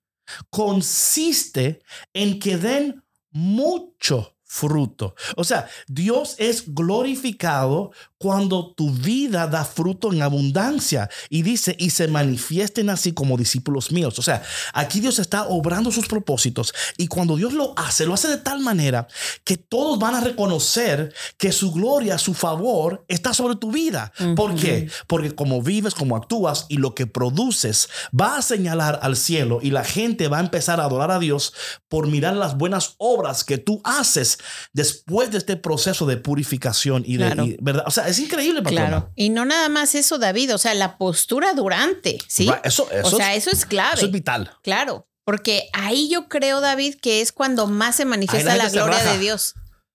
consiste 0.50 1.82
en 2.12 2.38
que 2.38 2.56
den 2.56 3.02
mucho 3.30 4.36
fruto. 4.52 5.14
O 5.36 5.44
sea, 5.44 5.66
Dios 5.88 6.36
es 6.38 6.74
glorificado 6.74 7.92
cuando 8.22 8.72
tu 8.76 8.92
vida 8.92 9.48
da 9.48 9.64
fruto 9.64 10.12
en 10.12 10.22
abundancia. 10.22 11.10
Y 11.28 11.42
dice, 11.42 11.74
y 11.76 11.90
se 11.90 12.06
manifiesten 12.06 12.88
así 12.88 13.12
como 13.12 13.36
discípulos 13.36 13.90
míos. 13.90 14.16
O 14.20 14.22
sea, 14.22 14.44
aquí 14.72 15.00
Dios 15.00 15.18
está 15.18 15.48
obrando 15.48 15.90
sus 15.90 16.06
propósitos. 16.06 16.72
Y 16.96 17.08
cuando 17.08 17.34
Dios 17.34 17.52
lo 17.52 17.74
hace, 17.76 18.06
lo 18.06 18.14
hace 18.14 18.28
de 18.28 18.36
tal 18.36 18.60
manera 18.60 19.08
que 19.42 19.56
todos 19.56 19.98
van 19.98 20.14
a 20.14 20.20
reconocer 20.20 21.12
que 21.36 21.50
su 21.50 21.72
gloria, 21.72 22.16
su 22.16 22.32
favor 22.32 23.04
está 23.08 23.34
sobre 23.34 23.56
tu 23.56 23.72
vida. 23.72 24.12
¿Por 24.36 24.54
qué? 24.54 24.88
Porque 25.08 25.34
como 25.34 25.60
vives, 25.60 25.92
como 25.92 26.14
actúas 26.14 26.66
y 26.68 26.76
lo 26.76 26.94
que 26.94 27.08
produces 27.08 27.88
va 28.18 28.36
a 28.36 28.42
señalar 28.42 29.00
al 29.02 29.16
cielo 29.16 29.58
y 29.60 29.72
la 29.72 29.82
gente 29.82 30.28
va 30.28 30.38
a 30.38 30.42
empezar 30.42 30.78
a 30.78 30.84
adorar 30.84 31.10
a 31.10 31.18
Dios 31.18 31.54
por 31.88 32.06
mirar 32.06 32.36
las 32.36 32.56
buenas 32.56 32.94
obras 32.98 33.42
que 33.42 33.58
tú 33.58 33.80
haces 33.82 34.38
después 34.72 35.32
de 35.32 35.38
este 35.38 35.56
proceso 35.56 36.06
de 36.06 36.18
purificación 36.18 37.02
y 37.04 37.16
de, 37.16 37.58
¿verdad? 37.60 37.82
O 37.88 37.90
sea, 37.90 38.11
es 38.12 38.18
increíble, 38.20 38.62
Claro. 38.62 39.10
Y 39.16 39.30
no 39.30 39.44
nada 39.44 39.68
más 39.68 39.94
eso, 39.94 40.18
David, 40.18 40.54
o 40.54 40.58
sea, 40.58 40.74
la 40.74 40.96
postura 40.96 41.52
durante, 41.54 42.18
¿sí? 42.28 42.50
Eso, 42.64 42.88
eso, 42.90 43.08
o 43.08 43.10
sea, 43.10 43.34
eso 43.34 43.50
es 43.50 43.66
clave. 43.66 43.94
Eso 43.96 44.06
es 44.06 44.12
vital. 44.12 44.50
Claro, 44.62 45.08
porque 45.24 45.68
ahí 45.72 46.08
yo 46.08 46.28
creo, 46.28 46.60
David, 46.60 46.96
que 47.00 47.20
es 47.20 47.32
cuando 47.32 47.66
más 47.66 47.96
se 47.96 48.04
manifiesta 48.04 48.56
la, 48.56 48.68
gloria 48.68 49.02
de 49.04 49.18
Dios. 49.18 49.54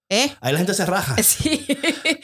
¿Eh? 0.10 0.36
Ahí 0.40 0.54
la 0.54 0.60
gente 0.60 0.74
se 0.74 0.86
raja. 0.86 1.16
Sí. 1.24 1.66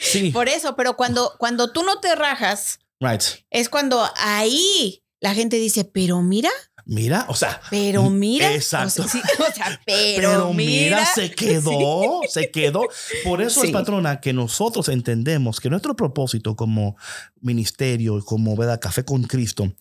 sí. 0.00 0.30
Por 0.30 0.48
eso, 0.48 0.74
pero 0.76 0.96
cuando, 0.96 1.34
cuando 1.38 1.70
tú 1.70 1.82
no 1.82 2.00
te 2.00 2.14
rajas, 2.14 2.78
right. 3.00 3.22
es 3.50 3.68
cuando 3.68 4.08
ahí 4.16 5.02
la 5.20 5.34
gente 5.34 5.56
dice, 5.56 5.84
pero 5.84 6.22
mira, 6.22 6.50
Mira, 6.86 7.26
o 7.28 7.34
sea. 7.34 7.60
Pero 7.70 8.10
mira. 8.10 8.52
Exacto. 8.52 9.04
O 9.38 9.52
sea, 9.54 9.80
pero, 9.84 10.52
mira, 10.52 11.04
se 11.06 11.30
quedó, 11.30 12.20
se 12.28 12.50
quedó. 12.50 12.82
Por 13.22 13.40
eso 13.42 13.62
es, 13.62 13.70
patrona, 13.70 14.20
que 14.20 14.32
nosotros 14.32 14.88
entendemos 14.88 15.60
que 15.60 15.70
nuestro 15.70 15.94
propósito 15.94 16.56
como 16.56 16.96
ministerio, 17.40 18.24
como 18.24 18.56
¿verdad? 18.56 18.80
Café 18.80 19.04
con 19.04 19.22
Cristo, 19.24 19.72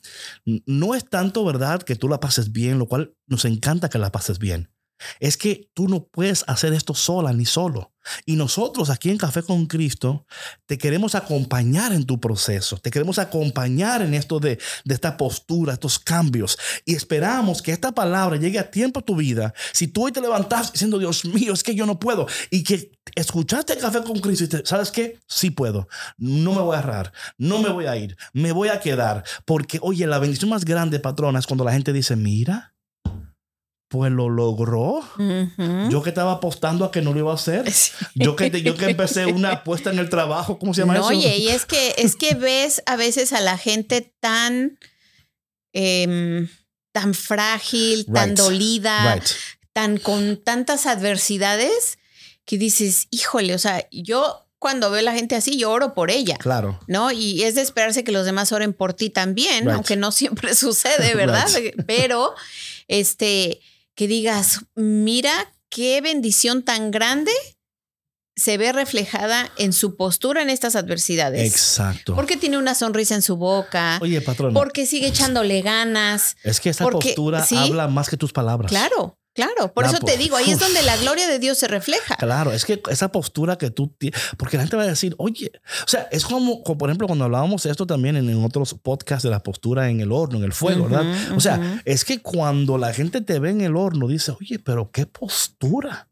no 0.46 0.96
es 0.96 1.10
tanto, 1.10 1.44
¿verdad?, 1.46 1.82
que 1.82 1.96
tú 1.96 2.08
la 2.08 2.20
pases 2.20 2.52
bien, 2.52 2.78
lo 2.78 2.88
cual 2.88 3.14
nos 3.28 3.46
encanta 3.46 3.90
que 3.90 3.98
la 3.98 4.12
pases 4.12 4.40
bien. 4.40 4.70
Es 5.20 5.38
que 5.38 5.70
tú 5.74 5.88
no 5.88 6.06
puedes 6.06 6.44
hacer 6.48 6.74
esto 6.74 6.94
sola 6.94 7.34
ni 7.34 7.46
solo. 7.46 7.94
Y 8.26 8.36
nosotros 8.36 8.90
aquí 8.90 9.10
en 9.10 9.18
Café 9.18 9.44
con 9.44 9.66
Cristo 9.66 10.26
te 10.66 10.78
queremos 10.78 11.16
acompañar 11.16 11.94
en 11.94 12.06
tu 12.06 12.20
proceso, 12.20 12.78
te 12.78 12.92
queremos 12.92 13.18
acompañar 13.18 14.02
en 14.02 14.14
esto 14.14 14.40
de, 14.40 14.60
esta 14.86 15.18
postura, 15.18 15.74
estos 15.74 16.00
cambios. 16.00 16.58
Y 16.86 16.96
esperamos 16.96 17.62
que 17.62 17.72
esta 17.72 17.94
palabra 17.94 18.38
llegue 18.38 18.60
a 18.60 18.70
tiempo 18.70 19.00
a 19.00 19.06
tu 19.06 19.16
vida. 19.16 19.54
Si 19.72 19.88
tú 19.88 20.06
hoy 20.06 20.12
te 20.12 20.22
levantas 20.22 20.74
diciendo, 20.74 21.00
Dios 21.00 21.26
mío, 21.26 21.54
es 21.54 21.64
que 21.64 21.76
yo 21.76 21.86
no 21.86 22.00
puedo, 22.00 22.28
y 22.50 22.64
que 22.64 22.92
escuchaste 23.16 23.78
Café 23.78 24.04
con 24.04 24.20
Cristo 24.20 24.44
y 24.46 24.48
te, 24.48 24.66
¿sabes 24.66 24.92
qué? 24.92 25.20
Sí 25.28 25.50
puedo. 25.50 25.88
No 26.18 26.54
me 26.54 26.62
voy 26.62 26.76
a 26.76 26.80
errar, 26.80 27.14
no 27.38 27.60
me 27.60 27.70
voy 27.70 27.86
a 27.86 27.96
ir, 27.96 28.18
me 28.34 28.52
voy 28.52 28.70
a 28.70 28.80
quedar. 28.80 29.24
Porque, 29.46 29.80
oye, 29.82 30.08
la 30.08 30.20
bendición 30.20 30.50
más 30.50 30.66
grande, 30.66 31.00
patrona, 31.00 31.40
es 31.40 31.48
cuando 31.48 31.64
la 31.64 31.74
gente 31.74 31.94
dice, 31.94 32.16
mira 32.16 32.73
pues 33.94 34.12
lo 34.12 34.28
logró. 34.28 35.04
Yo 35.92 36.02
que 36.02 36.10
estaba 36.10 36.32
apostando 36.32 36.84
a 36.84 36.92
que 36.92 37.04
no 37.04 37.14
lo 37.14 37.20
iba 37.20 37.32
a 37.32 37.36
hacer. 37.36 37.72
Yo, 38.16 38.36
que, 38.36 38.50
yo 38.64 38.76
que 38.76 38.86
empecé 38.86 39.28
una 39.28 39.52
apuesta 39.52 39.92
en 39.92 40.00
el 40.00 40.10
trabajo, 40.10 40.58
¿cómo 40.58 40.74
se 40.74 40.82
llama 40.82 40.96
eso? 40.96 41.06
Oye, 41.06 41.38
y 41.38 41.50
es 41.50 41.68
que, 41.68 41.94
es 42.00 42.16
que 42.16 42.34
ves 42.34 42.82
a 42.88 42.96
veces 42.96 43.34
a 43.34 43.40
la 43.42 43.56
gente 43.56 44.12
tan, 44.20 44.80
em, 45.74 46.50
tan 46.92 47.14
frágil, 47.14 48.08
tan 48.12 48.34
dolida, 48.34 49.14
Right. 49.14 49.24
tan 49.74 50.00
con 50.00 50.38
tantas 50.44 50.88
adversidades 50.88 52.00
que 52.46 52.58
dices, 52.58 53.08
híjole, 53.12 53.54
o 53.54 53.60
sea, 53.60 53.88
yo 53.92 54.40
cuando 54.58 54.90
veo 54.90 55.02
a 55.02 55.04
la 55.04 55.14
gente 55.14 55.36
así, 55.36 55.60
yo 55.60 55.70
oro 55.70 55.94
por 55.94 56.10
ella. 56.10 56.38
Claro. 56.38 56.80
¿no? 56.88 57.12
Y 57.12 57.44
es 57.44 57.54
de 57.54 57.62
esperarse 57.62 58.04
que 58.04 58.12
los 58.12 58.26
demás 58.26 58.52
oren 58.54 58.74
por 58.74 58.94
ti 58.96 59.12
también, 59.12 59.66
Right. 59.66 59.76
aunque 59.76 59.98
no 59.98 60.12
siempre 60.12 60.56
sucede, 60.56 61.14
¿verdad? 61.14 61.48
Pero, 61.86 62.34
este, 62.88 63.60
que 63.96 64.08
digas, 64.08 64.62
mira 64.76 65.54
qué 65.70 66.02
bendición 66.02 66.64
tan 66.64 66.92
grande 66.92 67.32
se 68.36 68.58
ve 68.58 68.72
reflejada 68.72 69.52
en 69.58 69.74
su 69.74 69.96
postura 69.96 70.42
en 70.42 70.50
estas 70.50 70.76
adversidades. 70.76 71.52
Exacto. 71.52 72.16
Porque 72.16 72.36
tiene 72.36 72.58
una 72.58 72.74
sonrisa 72.74 73.14
en 73.14 73.22
su 73.22 73.38
boca, 73.38 74.00
Oye, 74.02 74.22
patrón. 74.22 74.54
porque 74.56 74.88
sigue 74.88 75.08
echándole 75.08 75.62
ganas. 75.62 76.36
Es 76.44 76.60
que 76.60 76.70
esa 76.72 76.84
porque- 76.84 77.10
postura 77.10 77.46
sí. 77.46 77.56
habla 77.56 77.88
más 77.88 78.10
que 78.10 78.18
tus 78.18 78.34
palabras. 78.34 78.70
Claro, 78.72 79.20
claro. 79.34 79.74
Por 79.74 79.84
La 79.86 79.90
eso 79.92 80.00
te 80.00 80.18
digo, 80.18 80.36
ahí 80.36 80.52
es 80.52 80.60
donde 80.60 80.82
la 80.84 80.96
gloria 80.98 81.28
de 81.28 81.40
Dios 81.40 81.58
se 81.58 81.68
refleja. 81.68 82.16
Claro, 82.18 82.52
es 82.52 82.66
que 82.66 82.82
esa 82.90 83.12
postura 83.12 83.58
que 83.58 83.72
tú 83.72 83.88
tienes, 83.98 84.20
porque 84.38 84.58
la 84.58 84.64
gente 84.64 84.76
va 84.78 84.84
a 84.84 84.88
decir, 84.88 85.16
oye, 85.18 85.52
o 85.86 85.88
sea, 85.88 86.08
es 86.12 86.24
como, 86.26 86.64
como, 86.64 86.78
por 86.78 86.90
ejemplo, 86.90 87.08
cuando 87.08 87.26
hablábamos 87.26 87.64
de 87.64 87.72
esto 87.72 87.86
también 87.88 88.16
en, 88.16 88.30
en 88.30 88.44
otros 88.44 88.74
podcasts 88.76 89.24
de 89.24 89.30
la 89.30 89.42
postura 89.42 89.90
en 89.90 90.00
el 90.02 90.12
horno, 90.12 90.38
en 90.38 90.44
el 90.44 90.54
fuego, 90.54 90.88
¿verdad? 90.88 91.06
O 91.36 91.40
sea, 91.40 91.82
es 91.86 92.06
que 92.06 92.22
cuando 92.22 92.78
la 92.78 92.94
gente 92.94 93.22
te 93.22 93.40
ve 93.40 93.50
en 93.50 93.62
el 93.62 93.76
horno, 93.76 94.08
dice, 94.08 94.32
oye, 94.40 94.60
pero 94.60 94.92
qué 94.92 95.06
postura. 95.06 96.10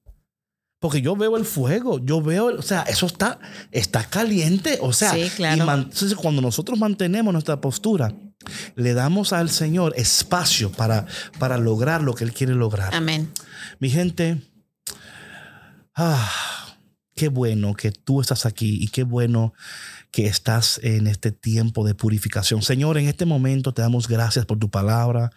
Porque 0.79 1.01
yo 1.01 1.15
veo 1.15 1.37
el 1.37 1.45
fuego, 1.45 1.99
yo 2.03 2.23
veo, 2.23 2.49
el- 2.49 2.57
o 2.57 2.61
sea, 2.63 2.81
eso 2.83 3.05
está, 3.05 3.37
está 3.71 4.03
caliente, 4.05 4.79
o 4.81 4.91
sea, 4.93 5.11
Sí, 5.13 5.29
claro. 5.35 5.61
y 5.61 5.65
man- 5.65 5.81
entonces 5.91 6.15
cuando 6.15 6.41
nosotros 6.41 6.79
mantenemos 6.79 7.31
nuestra 7.31 7.61
postura, 7.61 8.11
le 8.75 8.93
damos 8.93 9.33
al 9.33 9.49
Señor 9.49 9.93
espacio 9.95 10.71
para, 10.71 11.05
para 11.39 11.57
lograr 11.57 12.01
lo 12.01 12.15
que 12.15 12.23
Él 12.23 12.33
quiere 12.33 12.53
lograr. 12.53 12.93
Amén. 12.93 13.31
Mi 13.79 13.89
gente, 13.89 14.41
ah, 15.95 16.31
qué 17.15 17.29
bueno 17.29 17.73
que 17.73 17.91
tú 17.91 18.21
estás 18.21 18.45
aquí 18.45 18.77
y 18.81 18.87
qué 18.87 19.03
bueno 19.03 19.53
que 20.11 20.27
estás 20.27 20.79
en 20.83 21.07
este 21.07 21.31
tiempo 21.31 21.85
de 21.85 21.95
purificación. 21.95 22.61
Señor, 22.61 22.97
en 22.97 23.07
este 23.07 23.25
momento 23.25 23.73
te 23.73 23.81
damos 23.81 24.07
gracias 24.07 24.45
por 24.45 24.59
tu 24.59 24.69
palabra, 24.69 25.31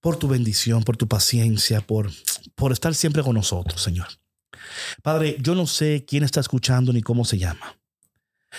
por 0.00 0.16
tu 0.16 0.28
bendición, 0.28 0.82
por 0.84 0.96
tu 0.96 1.08
paciencia, 1.08 1.80
por, 1.80 2.10
por 2.54 2.72
estar 2.72 2.94
siempre 2.94 3.22
con 3.22 3.34
nosotros, 3.34 3.82
Señor. 3.82 4.06
Padre, 5.02 5.36
yo 5.40 5.54
no 5.54 5.66
sé 5.66 6.04
quién 6.06 6.22
está 6.22 6.40
escuchando 6.40 6.92
ni 6.92 7.02
cómo 7.02 7.24
se 7.24 7.38
llama. 7.38 7.76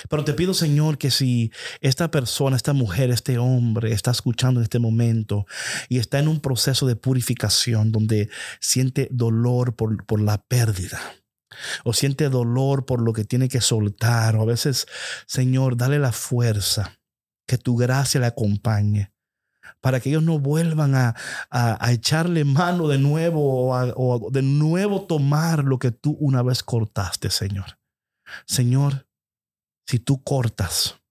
Pero 0.10 0.24
te 0.24 0.34
pido, 0.34 0.54
Señor, 0.54 0.98
que 0.98 1.12
si 1.12 1.52
esta 1.82 2.10
persona, 2.12 2.56
esta 2.56 2.74
mujer, 2.74 3.12
este 3.12 3.38
hombre 3.38 3.92
está 3.92 4.12
escuchando 4.12 4.60
en 4.60 4.64
este 4.64 4.80
momento 4.80 5.46
y 5.90 6.00
está 6.00 6.20
en 6.20 6.28
un 6.28 6.40
proceso 6.40 6.88
de 6.88 6.96
purificación 6.96 7.92
donde 7.92 8.30
siente 8.60 9.08
dolor 9.12 9.76
por, 9.76 10.06
por 10.06 10.20
la 10.22 10.38
pérdida 10.44 11.00
o 11.84 11.94
siente 11.94 12.30
dolor 12.30 12.86
por 12.86 13.02
lo 13.02 13.14
que 13.14 13.26
tiene 13.26 13.48
que 13.48 13.62
soltar 13.62 14.36
o 14.36 14.42
a 14.42 14.46
veces, 14.46 14.88
Señor, 15.28 15.78
dale 15.78 16.00
la 16.00 16.12
fuerza, 16.12 17.00
que 17.48 17.58
tu 17.58 17.76
gracia 17.76 18.20
le 18.20 18.26
acompañe 18.26 19.12
para 19.80 20.00
que 20.00 20.10
ellos 20.10 20.24
no 20.24 20.40
vuelvan 20.40 20.96
a, 20.96 21.14
a- 21.52 21.92
echarle 21.92 22.44
mano 22.46 22.88
de 22.88 22.98
nuevo 22.98 23.70
o 23.96 24.30
de 24.32 24.42
nuevo 24.42 25.06
tomar 25.06 25.64
lo 25.64 25.78
que 25.78 25.92
tú 25.92 26.18
una 26.20 26.42
vez 26.42 26.64
cortaste, 26.64 27.30
Señor. 27.30 27.78
Señor, 28.48 29.08
si 29.88 30.00
tú 30.00 30.24
cortas, 30.24 31.02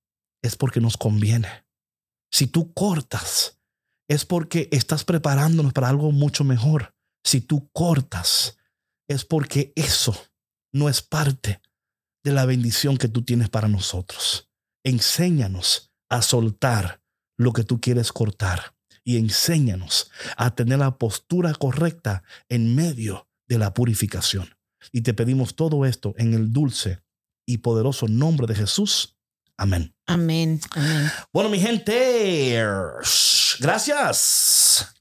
es 0.42 0.56
porque 0.56 0.80
nos 0.80 0.96
conviene. 0.96 1.66
Si 2.30 2.46
tú 2.46 2.72
cortas, 2.72 3.58
es 4.08 4.24
porque 4.24 4.68
estás 4.72 5.04
preparándonos 5.04 5.72
para 5.72 5.88
algo 5.88 6.12
mucho 6.12 6.44
mejor. 6.44 6.94
Si 7.24 7.40
tú 7.40 7.70
cortas, 7.72 8.58
es 9.08 9.24
porque 9.24 9.72
eso 9.76 10.16
no 10.72 10.88
es 10.88 11.02
parte 11.02 11.60
de 12.24 12.32
la 12.32 12.46
bendición 12.46 12.96
que 12.96 13.08
tú 13.08 13.22
tienes 13.22 13.48
para 13.48 13.68
nosotros. 13.68 14.50
Enséñanos 14.84 15.92
a 16.08 16.22
soltar 16.22 17.02
lo 17.38 17.52
que 17.52 17.64
tú 17.64 17.80
quieres 17.80 18.12
cortar 18.12 18.74
y 19.04 19.16
enséñanos 19.16 20.10
a 20.36 20.54
tener 20.54 20.78
la 20.78 20.98
postura 20.98 21.52
correcta 21.54 22.22
en 22.48 22.74
medio 22.74 23.28
de 23.48 23.58
la 23.58 23.74
purificación. 23.74 24.54
Y 24.92 25.02
te 25.02 25.14
pedimos 25.14 25.54
todo 25.54 25.84
esto 25.84 26.14
en 26.16 26.34
el 26.34 26.52
dulce 26.52 27.02
y 27.46 27.58
poderoso 27.58 28.08
nombre 28.08 28.46
de 28.46 28.54
Jesús. 28.54 29.16
Amén. 29.56 29.94
Amén. 30.06 30.60
Amén. 30.72 31.10
Bueno, 31.32 31.50
mi 31.50 31.60
gente, 31.60 32.60
gracias. 33.60 34.94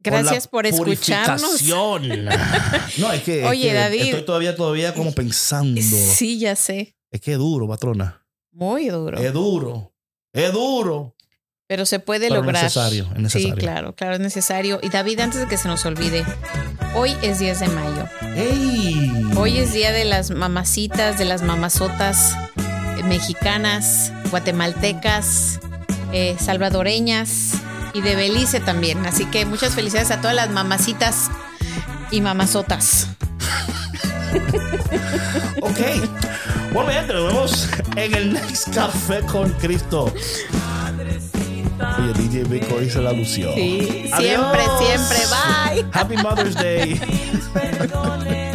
Gracias 0.00 0.46
por, 0.46 0.64
la 0.64 0.70
escucharnos. 0.70 1.62
No, 2.98 3.12
es 3.12 3.22
que, 3.24 3.40
es 3.40 3.46
Oye, 3.46 3.68
que 3.68 3.74
David. 3.74 4.00
estoy 4.02 4.24
todavía, 4.24 4.54
todavía 4.54 4.94
como 4.94 5.12
pensando. 5.12 5.80
Sí, 5.80 6.38
ya 6.38 6.54
sé. 6.54 6.96
Es 7.10 7.20
que 7.20 7.32
es 7.32 7.38
duro, 7.38 7.66
patrona. 7.66 8.24
Muy 8.52 8.88
duro. 8.88 9.18
Es 9.18 9.32
duro. 9.32 9.92
Es 10.32 10.52
duro. 10.52 11.15
Pero 11.68 11.84
se 11.84 11.98
puede 11.98 12.28
Pero 12.28 12.42
lograr. 12.42 12.62
necesario, 12.62 13.08
es 13.14 13.20
necesario. 13.20 13.54
Sí, 13.54 13.60
claro, 13.60 13.94
claro, 13.94 14.14
es 14.14 14.20
necesario. 14.20 14.78
Y 14.82 14.88
David, 14.88 15.18
antes 15.20 15.40
de 15.40 15.48
que 15.48 15.56
se 15.56 15.66
nos 15.66 15.84
olvide, 15.84 16.24
hoy 16.94 17.16
es 17.22 17.40
10 17.40 17.58
de 17.60 17.68
mayo. 17.68 18.06
¡Ey! 18.36 19.10
Hoy 19.36 19.58
es 19.58 19.72
día 19.72 19.90
de 19.90 20.04
las 20.04 20.30
mamacitas, 20.30 21.18
de 21.18 21.24
las 21.24 21.42
mamazotas 21.42 22.36
eh, 22.98 23.02
mexicanas, 23.02 24.12
guatemaltecas, 24.30 25.58
eh, 26.12 26.36
salvadoreñas 26.38 27.54
y 27.94 28.00
de 28.00 28.14
Belice 28.14 28.60
también. 28.60 29.04
Así 29.04 29.24
que 29.26 29.44
muchas 29.44 29.74
felicidades 29.74 30.12
a 30.12 30.20
todas 30.20 30.36
las 30.36 30.50
mamacitas 30.50 31.30
y 32.12 32.20
mamazotas. 32.20 33.08
Ok. 35.62 35.78
Bueno, 36.72 36.90
gente, 36.90 37.14
nos 37.14 37.26
vemos 37.32 37.68
en 37.96 38.14
el 38.14 38.32
next 38.34 38.72
Café 38.74 39.20
con 39.22 39.50
Cristo. 39.54 40.12
Oye, 41.78 42.12
DJ 42.14 42.44
Vic 42.44 42.64
hoy 42.72 42.88
se 42.88 43.00
la 43.00 43.12
lució. 43.12 43.52
Sí, 43.54 44.08
Adiós. 44.12 44.18
siempre, 44.18 44.62
siempre. 44.78 45.18
Bye. 45.28 45.86
Happy 45.92 46.16
Mother's 46.16 46.54
Day. 46.54 47.00